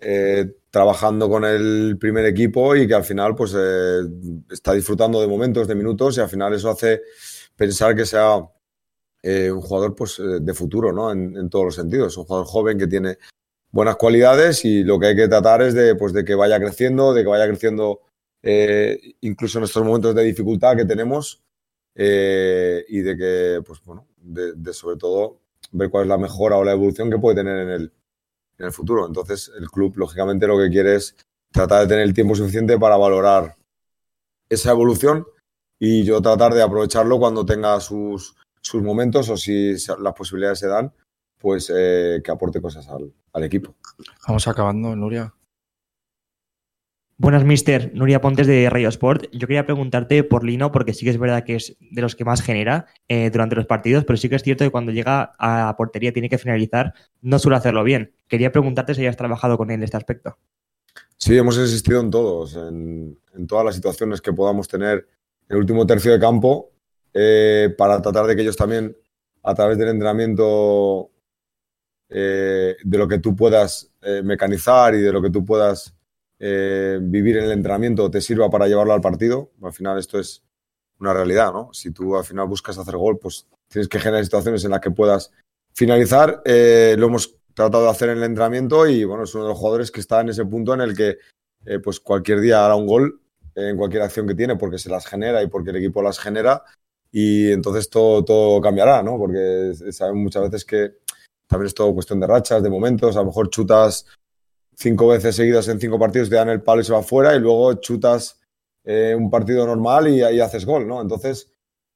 eh, 0.00 0.54
trabajando 0.70 1.28
con 1.28 1.44
el 1.44 1.96
primer 1.98 2.24
equipo 2.26 2.76
y 2.76 2.86
que 2.86 2.94
al 2.94 3.02
final 3.02 3.34
pues 3.34 3.52
eh, 3.56 4.00
está 4.50 4.72
disfrutando 4.72 5.20
de 5.20 5.26
momentos, 5.26 5.66
de 5.66 5.74
minutos 5.74 6.16
y 6.16 6.20
al 6.20 6.28
final 6.28 6.54
eso 6.54 6.70
hace 6.70 7.02
pensar 7.56 7.96
que 7.96 8.06
sea 8.06 8.48
eh, 9.22 9.50
un 9.50 9.60
jugador 9.60 9.96
pues 9.96 10.20
de 10.20 10.54
futuro, 10.54 10.92
¿no? 10.92 11.10
En, 11.10 11.50
todos 11.50 11.64
los 11.64 11.74
sentidos. 11.74 12.16
Un 12.16 12.24
jugador 12.24 12.46
joven 12.46 12.78
que 12.78 12.86
tiene 12.86 13.18
buenas 13.72 13.96
cualidades 13.96 14.64
y 14.64 14.84
lo 14.84 15.00
que 15.00 15.08
hay 15.08 15.16
que 15.16 15.26
tratar 15.28 15.62
es 15.62 15.74
de, 15.74 15.96
pues, 15.96 16.12
de 16.12 16.24
que 16.24 16.34
vaya 16.36 16.60
creciendo, 16.60 17.12
de 17.12 17.22
que 17.22 17.28
vaya 17.28 17.46
creciendo 17.48 18.00
incluso 19.20 19.58
en 19.58 19.64
estos 19.64 19.84
momentos 19.84 20.14
de 20.14 20.22
dificultad 20.22 20.76
que 20.76 20.84
tenemos 20.84 21.42
y 21.94 23.00
de 23.00 23.16
que, 23.18 23.62
pues 23.66 23.82
bueno, 23.84 24.06
de 24.16 24.72
sobre 24.72 24.96
todo 24.96 25.40
ver 25.72 25.90
cuál 25.90 26.04
es 26.04 26.08
la 26.08 26.18
mejora 26.18 26.56
o 26.56 26.64
la 26.64 26.72
evolución 26.72 27.10
que 27.10 27.18
puede 27.18 27.36
tener 27.36 27.58
en 27.58 27.70
el, 27.70 27.92
en 28.58 28.66
el 28.66 28.72
futuro. 28.72 29.06
Entonces, 29.06 29.50
el 29.58 29.70
club, 29.70 29.96
lógicamente, 29.96 30.46
lo 30.46 30.58
que 30.58 30.68
quiere 30.68 30.96
es 30.96 31.16
tratar 31.50 31.82
de 31.82 31.88
tener 31.88 32.04
el 32.04 32.14
tiempo 32.14 32.34
suficiente 32.34 32.78
para 32.78 32.96
valorar 32.96 33.56
esa 34.48 34.70
evolución 34.70 35.26
y 35.78 36.04
yo 36.04 36.20
tratar 36.20 36.54
de 36.54 36.62
aprovecharlo 36.62 37.18
cuando 37.18 37.46
tenga 37.46 37.78
sus, 37.80 38.36
sus 38.60 38.82
momentos 38.82 39.28
o 39.28 39.36
si 39.36 39.74
las 40.00 40.14
posibilidades 40.14 40.58
se 40.58 40.66
dan, 40.66 40.92
pues 41.38 41.72
eh, 41.74 42.20
que 42.22 42.30
aporte 42.30 42.60
cosas 42.60 42.88
al, 42.88 43.12
al 43.32 43.44
equipo. 43.44 43.74
Vamos 44.26 44.48
acabando, 44.48 44.94
Nuria. 44.96 45.32
Buenas, 47.20 47.44
mister. 47.44 47.90
Nuria 47.94 48.20
Pontes 48.20 48.46
de 48.46 48.70
Radio 48.70 48.88
Sport. 48.90 49.24
Yo 49.32 49.48
quería 49.48 49.66
preguntarte 49.66 50.22
por 50.22 50.44
Lino, 50.44 50.70
porque 50.70 50.94
sí 50.94 51.04
que 51.04 51.10
es 51.10 51.18
verdad 51.18 51.42
que 51.42 51.56
es 51.56 51.76
de 51.80 52.00
los 52.00 52.14
que 52.14 52.24
más 52.24 52.42
genera 52.42 52.86
eh, 53.08 53.28
durante 53.30 53.56
los 53.56 53.66
partidos, 53.66 54.04
pero 54.04 54.16
sí 54.16 54.28
que 54.28 54.36
es 54.36 54.42
cierto 54.44 54.62
que 54.64 54.70
cuando 54.70 54.92
llega 54.92 55.32
a 55.36 55.66
la 55.66 55.76
portería 55.76 56.12
tiene 56.12 56.28
que 56.28 56.38
finalizar, 56.38 56.94
no 57.20 57.40
suele 57.40 57.56
hacerlo 57.56 57.82
bien. 57.82 58.14
Quería 58.28 58.52
preguntarte 58.52 58.94
si 58.94 59.00
hayas 59.00 59.16
trabajado 59.16 59.58
con 59.58 59.68
él 59.72 59.74
en 59.74 59.82
este 59.82 59.96
aspecto. 59.96 60.38
Sí, 61.16 61.36
hemos 61.36 61.58
existido 61.58 62.00
en 62.00 62.10
todos, 62.12 62.54
en, 62.54 63.18
todas 63.48 63.64
las 63.64 63.74
situaciones 63.74 64.20
que 64.20 64.32
podamos 64.32 64.68
tener 64.68 65.08
en 65.48 65.56
el 65.56 65.56
último 65.56 65.84
tercio 65.86 66.12
de 66.12 66.20
campo, 66.20 66.70
eh, 67.12 67.74
para 67.76 68.00
tratar 68.00 68.26
de 68.28 68.36
que 68.36 68.42
ellos 68.42 68.56
también, 68.56 68.96
a 69.42 69.56
través 69.56 69.76
del 69.76 69.88
entrenamiento, 69.88 71.10
eh, 72.10 72.76
de 72.80 72.98
lo 72.98 73.08
que 73.08 73.18
tú 73.18 73.34
puedas 73.34 73.90
mecanizar 74.22 74.94
y 74.94 75.00
de 75.00 75.12
lo 75.12 75.20
que 75.20 75.30
tú 75.30 75.44
puedas 75.44 75.97
eh, 76.40 76.98
vivir 77.00 77.38
en 77.38 77.44
el 77.44 77.52
entrenamiento 77.52 78.10
te 78.10 78.20
sirva 78.20 78.50
para 78.50 78.68
llevarlo 78.68 78.92
al 78.92 79.00
partido. 79.00 79.50
Al 79.62 79.72
final 79.72 79.98
esto 79.98 80.18
es 80.18 80.42
una 81.00 81.12
realidad, 81.12 81.52
¿no? 81.52 81.70
Si 81.72 81.90
tú 81.90 82.16
al 82.16 82.24
final 82.24 82.46
buscas 82.46 82.78
hacer 82.78 82.96
gol, 82.96 83.18
pues 83.18 83.46
tienes 83.68 83.88
que 83.88 83.98
generar 83.98 84.24
situaciones 84.24 84.64
en 84.64 84.70
las 84.70 84.80
que 84.80 84.90
puedas 84.90 85.30
finalizar. 85.74 86.42
Eh, 86.44 86.96
lo 86.98 87.06
hemos 87.06 87.36
tratado 87.54 87.84
de 87.84 87.90
hacer 87.90 88.10
en 88.10 88.18
el 88.18 88.24
entrenamiento 88.24 88.86
y 88.86 89.04
bueno, 89.04 89.24
es 89.24 89.34
uno 89.34 89.44
de 89.44 89.50
los 89.50 89.58
jugadores 89.58 89.90
que 89.90 90.00
está 90.00 90.20
en 90.20 90.28
ese 90.28 90.44
punto 90.44 90.74
en 90.74 90.80
el 90.80 90.96
que 90.96 91.18
eh, 91.66 91.78
pues 91.80 92.00
cualquier 92.00 92.40
día 92.40 92.64
hará 92.64 92.76
un 92.76 92.86
gol 92.86 93.20
en 93.54 93.76
cualquier 93.76 94.02
acción 94.02 94.26
que 94.26 94.36
tiene 94.36 94.56
porque 94.56 94.78
se 94.78 94.88
las 94.88 95.06
genera 95.06 95.42
y 95.42 95.48
porque 95.48 95.70
el 95.70 95.76
equipo 95.76 96.00
las 96.00 96.20
genera 96.20 96.62
y 97.10 97.50
entonces 97.50 97.90
todo, 97.90 98.24
todo 98.24 98.60
cambiará, 98.60 99.02
¿no? 99.02 99.18
Porque 99.18 99.72
sabemos 99.90 100.22
muchas 100.22 100.44
veces 100.44 100.64
que 100.64 100.98
también 101.48 101.66
es 101.66 101.74
todo 101.74 101.94
cuestión 101.94 102.20
de 102.20 102.26
rachas, 102.26 102.62
de 102.62 102.70
momentos, 102.70 103.16
a 103.16 103.20
lo 103.20 103.26
mejor 103.26 103.50
chutas 103.50 104.06
cinco 104.78 105.08
veces 105.08 105.34
seguidas 105.34 105.66
en 105.68 105.80
cinco 105.80 105.98
partidos 105.98 106.30
te 106.30 106.36
dan 106.36 106.48
el 106.48 106.62
palo 106.62 106.80
y 106.80 106.84
se 106.84 106.92
va 106.92 107.02
fuera 107.02 107.34
y 107.34 107.40
luego 107.40 107.74
chutas 107.74 108.40
eh, 108.84 109.14
un 109.14 109.28
partido 109.28 109.66
normal 109.66 110.08
y 110.08 110.22
ahí 110.22 110.40
haces 110.40 110.64
gol, 110.64 110.86
¿no? 110.86 111.02
Entonces, 111.02 111.50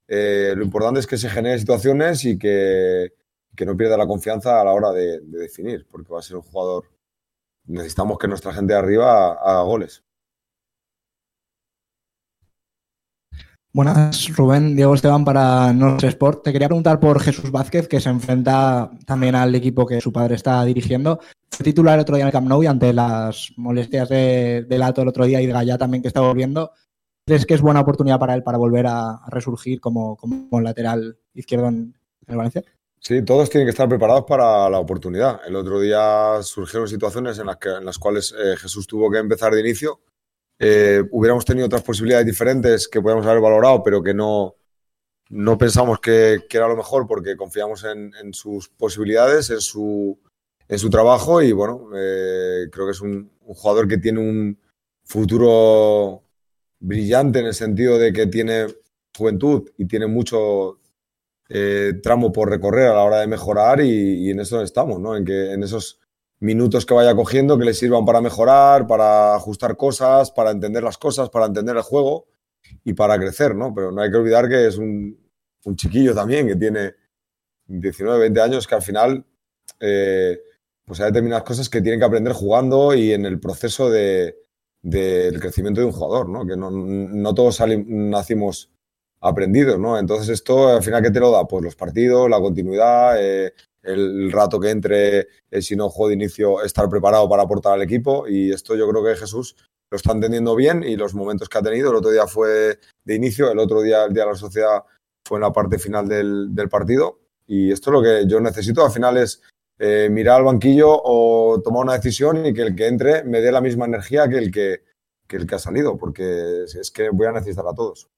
eh, 0.08 0.52
lo 0.56 0.64
importante 0.64 1.00
es 1.00 1.06
que 1.06 1.16
se 1.16 1.30
generen 1.30 1.60
situaciones 1.60 2.24
y 2.24 2.38
que, 2.38 3.12
no 3.64 3.76
pierda 3.76 3.96
la 3.96 4.06
confianza 4.06 4.60
a 4.60 4.64
la 4.64 4.72
hora 4.72 4.90
de, 4.90 5.20
definir, 5.20 5.86
porque 5.88 6.12
va 6.12 6.18
a 6.18 6.22
ser 6.22 6.36
un 6.36 6.42
jugador. 6.42 6.90
Necesitamos 7.66 8.18
que 8.18 8.26
nuestra 8.26 8.52
gente 8.52 8.72
de 8.72 8.80
arriba 8.80 9.34
haga 9.34 9.62
goles. 9.62 10.02
Buenas, 13.74 14.28
Rubén, 14.36 14.76
Diego 14.76 14.94
Esteban 14.94 15.24
para 15.24 15.72
Norte 15.72 16.06
Sport. 16.08 16.42
Te 16.44 16.52
quería 16.52 16.68
preguntar 16.68 17.00
por 17.00 17.18
Jesús 17.20 17.50
Vázquez, 17.50 17.88
que 17.88 18.00
se 18.00 18.10
enfrenta 18.10 18.90
también 19.06 19.34
al 19.34 19.54
equipo 19.54 19.86
que 19.86 19.98
su 19.98 20.12
padre 20.12 20.34
está 20.34 20.62
dirigiendo. 20.64 21.20
Fue 21.50 21.64
titular 21.64 21.94
el 21.94 22.02
otro 22.02 22.16
día 22.16 22.24
en 22.24 22.26
el 22.26 22.32
Camp 22.32 22.46
Nou 22.46 22.62
y 22.62 22.66
ante 22.66 22.92
las 22.92 23.50
molestias 23.56 24.10
de, 24.10 24.66
del 24.68 24.82
alto 24.82 25.00
el 25.00 25.08
otro 25.08 25.24
día 25.24 25.40
y 25.40 25.46
de 25.46 25.54
Gallá 25.54 25.78
también 25.78 26.02
que 26.02 26.08
está 26.08 26.20
volviendo. 26.20 26.72
¿Crees 27.24 27.46
que 27.46 27.54
es 27.54 27.62
buena 27.62 27.80
oportunidad 27.80 28.18
para 28.18 28.34
él 28.34 28.42
para 28.42 28.58
volver 28.58 28.86
a, 28.86 29.22
resurgir 29.28 29.80
como, 29.80 30.18
como, 30.18 30.60
lateral 30.60 31.16
izquierdo 31.32 31.68
en, 31.68 31.96
el 32.26 32.36
Valencia? 32.36 32.62
Sí, 32.98 33.22
todos 33.22 33.48
tienen 33.48 33.66
que 33.66 33.70
estar 33.70 33.88
preparados 33.88 34.24
para 34.28 34.68
la 34.68 34.80
oportunidad. 34.80 35.40
El 35.46 35.56
otro 35.56 35.80
día 35.80 36.42
surgieron 36.42 36.88
situaciones 36.88 37.38
en 37.38 37.46
las, 37.46 37.56
que, 37.56 37.70
en 37.70 37.86
las 37.86 37.98
cuales 37.98 38.34
eh, 38.38 38.54
Jesús 38.58 38.86
tuvo 38.86 39.10
que 39.10 39.16
empezar 39.16 39.54
de 39.54 39.60
inicio 39.60 40.00
eh, 40.64 41.02
hubiéramos 41.10 41.44
tenido 41.44 41.66
otras 41.66 41.82
posibilidades 41.82 42.24
diferentes 42.24 42.86
que 42.86 43.02
podíamos 43.02 43.26
haber 43.26 43.42
valorado, 43.42 43.82
pero 43.82 44.00
que 44.00 44.14
no, 44.14 44.54
no 45.28 45.58
pensamos 45.58 45.98
que, 45.98 46.38
era 46.48 46.68
lo 46.68 46.76
mejor 46.76 47.08
porque 47.08 47.36
confiamos 47.36 47.82
en, 47.82 48.32
sus 48.32 48.68
posibilidades, 48.68 49.50
en 49.50 49.60
su, 49.60 50.16
en 50.68 50.78
su 50.78 50.88
trabajo 50.88 51.42
y 51.42 51.50
bueno, 51.50 51.88
eh, 51.96 52.68
creo 52.70 52.86
que 52.86 52.92
es 52.92 53.00
un, 53.00 53.32
jugador 53.40 53.88
que 53.88 53.98
tiene 53.98 54.20
un 54.20 54.56
futuro 55.02 56.22
brillante 56.78 57.40
en 57.40 57.46
el 57.46 57.54
sentido 57.54 57.98
de 57.98 58.12
que 58.12 58.28
tiene 58.28 58.68
juventud 59.18 59.68
y 59.76 59.86
tiene 59.86 60.06
mucho 60.06 60.78
eh, 61.48 61.94
tramo 62.00 62.30
por 62.30 62.48
recorrer 62.48 62.86
a 62.86 62.94
la 62.94 63.02
hora 63.02 63.18
de 63.18 63.26
mejorar 63.26 63.80
y, 63.80 64.26
y, 64.26 64.30
en 64.30 64.38
eso 64.38 64.62
estamos, 64.62 65.00
¿no? 65.00 65.16
En 65.16 65.24
que 65.24 65.54
en 65.54 65.64
esos 65.64 65.98
minutos 66.42 66.84
que 66.84 66.92
vaya 66.92 67.14
cogiendo 67.14 67.56
que 67.56 67.64
le 67.64 67.72
sirvan 67.72 68.04
para 68.04 68.20
mejorar, 68.20 68.86
para 68.88 69.36
ajustar 69.36 69.76
cosas, 69.76 70.32
para 70.32 70.50
entender 70.50 70.82
las 70.82 70.98
cosas, 70.98 71.30
para 71.30 71.46
entender 71.46 71.76
el 71.76 71.82
juego 71.82 72.26
y 72.84 72.94
para 72.94 73.16
crecer, 73.16 73.54
¿no? 73.54 73.72
Pero 73.72 73.92
no 73.92 74.02
hay 74.02 74.10
que 74.10 74.16
olvidar 74.16 74.48
que 74.48 74.66
es 74.66 74.76
un, 74.76 75.18
chiquillo 75.76 76.14
también 76.14 76.48
que 76.48 76.56
tiene 76.56 76.94
19, 77.66 78.18
20 78.18 78.40
años 78.40 78.66
que 78.66 78.74
al 78.74 78.82
final 78.82 79.24
eh, 79.78 80.40
pues 80.84 80.98
hay 81.00 81.06
determinadas 81.06 81.44
cosas 81.44 81.68
que 81.68 81.80
tienen 81.80 82.00
que 82.00 82.06
aprender 82.06 82.32
jugando 82.32 82.92
y 82.92 83.12
en 83.12 83.24
el 83.24 83.38
proceso 83.38 83.88
de, 83.88 84.36
del 84.82 85.38
crecimiento 85.38 85.80
de 85.80 85.86
un 85.86 85.92
jugador, 85.92 86.28
¿no? 86.28 86.44
Que 86.44 86.56
no, 86.56 87.34
todos 87.34 87.62
nacimos 87.86 88.68
aprendidos, 89.20 89.78
¿no? 89.78 89.96
Entonces 89.96 90.28
esto 90.28 90.70
al 90.70 90.82
final 90.82 91.04
¿qué 91.04 91.12
te 91.12 91.20
lo 91.20 91.30
da? 91.30 91.46
Pues 91.46 91.62
los 91.62 91.76
partidos, 91.76 92.28
la 92.28 92.40
continuidad, 92.40 93.14
eh, 93.22 93.54
el 93.82 94.30
rato 94.30 94.60
que 94.60 94.70
entre, 94.70 95.28
eh, 95.50 95.62
si 95.62 95.76
no 95.76 95.88
juego 95.88 96.08
de 96.08 96.14
inicio, 96.14 96.62
estar 96.62 96.88
preparado 96.88 97.28
para 97.28 97.42
aportar 97.42 97.74
al 97.74 97.82
equipo. 97.82 98.26
Y 98.28 98.52
esto 98.52 98.76
yo 98.76 98.88
creo 98.88 99.04
que 99.04 99.16
Jesús 99.16 99.56
lo 99.90 99.96
está 99.96 100.12
entendiendo 100.12 100.54
bien 100.54 100.82
y 100.82 100.96
los 100.96 101.14
momentos 101.14 101.48
que 101.48 101.58
ha 101.58 101.62
tenido. 101.62 101.90
El 101.90 101.96
otro 101.96 102.10
día 102.10 102.26
fue 102.26 102.78
de 103.04 103.14
inicio, 103.14 103.50
el 103.50 103.58
otro 103.58 103.82
día, 103.82 104.04
el 104.04 104.14
día 104.14 104.24
de 104.24 104.30
la 104.30 104.36
sociedad, 104.36 104.82
fue 105.26 105.38
en 105.38 105.42
la 105.42 105.52
parte 105.52 105.78
final 105.78 106.08
del, 106.08 106.68
partido. 106.70 107.20
Y 107.46 107.72
esto 107.72 107.90
es 107.90 107.92
lo 107.94 108.02
que 108.02 108.26
yo 108.26 108.40
necesito. 108.40 108.84
Al 108.84 108.92
final 108.92 109.16
es 109.18 109.42
eh, 109.78 110.08
mirar 110.10 110.38
al 110.38 110.44
banquillo 110.44 110.88
o 110.90 111.60
tomar 111.62 111.84
una 111.84 111.94
decisión 111.94 112.46
y 112.46 112.54
que 112.54 112.62
el 112.62 112.76
que 112.76 112.86
entre 112.86 113.24
me 113.24 113.40
dé 113.40 113.52
la 113.52 113.60
misma 113.60 113.84
energía 113.84 114.28
que 114.28 114.38
el 114.38 114.50
que, 114.50 114.84
que 115.26 115.36
el 115.36 115.46
que 115.46 115.56
ha 115.56 115.58
salido, 115.58 115.98
porque 115.98 116.64
es 116.64 116.90
que 116.90 117.10
voy 117.10 117.26
a 117.26 117.32
necesitar 117.32 117.66
a 117.66 117.74
todos. 117.74 118.08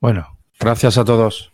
Bueno, 0.00 0.38
gracias 0.58 0.98
a 0.98 1.04
todos. 1.04 1.52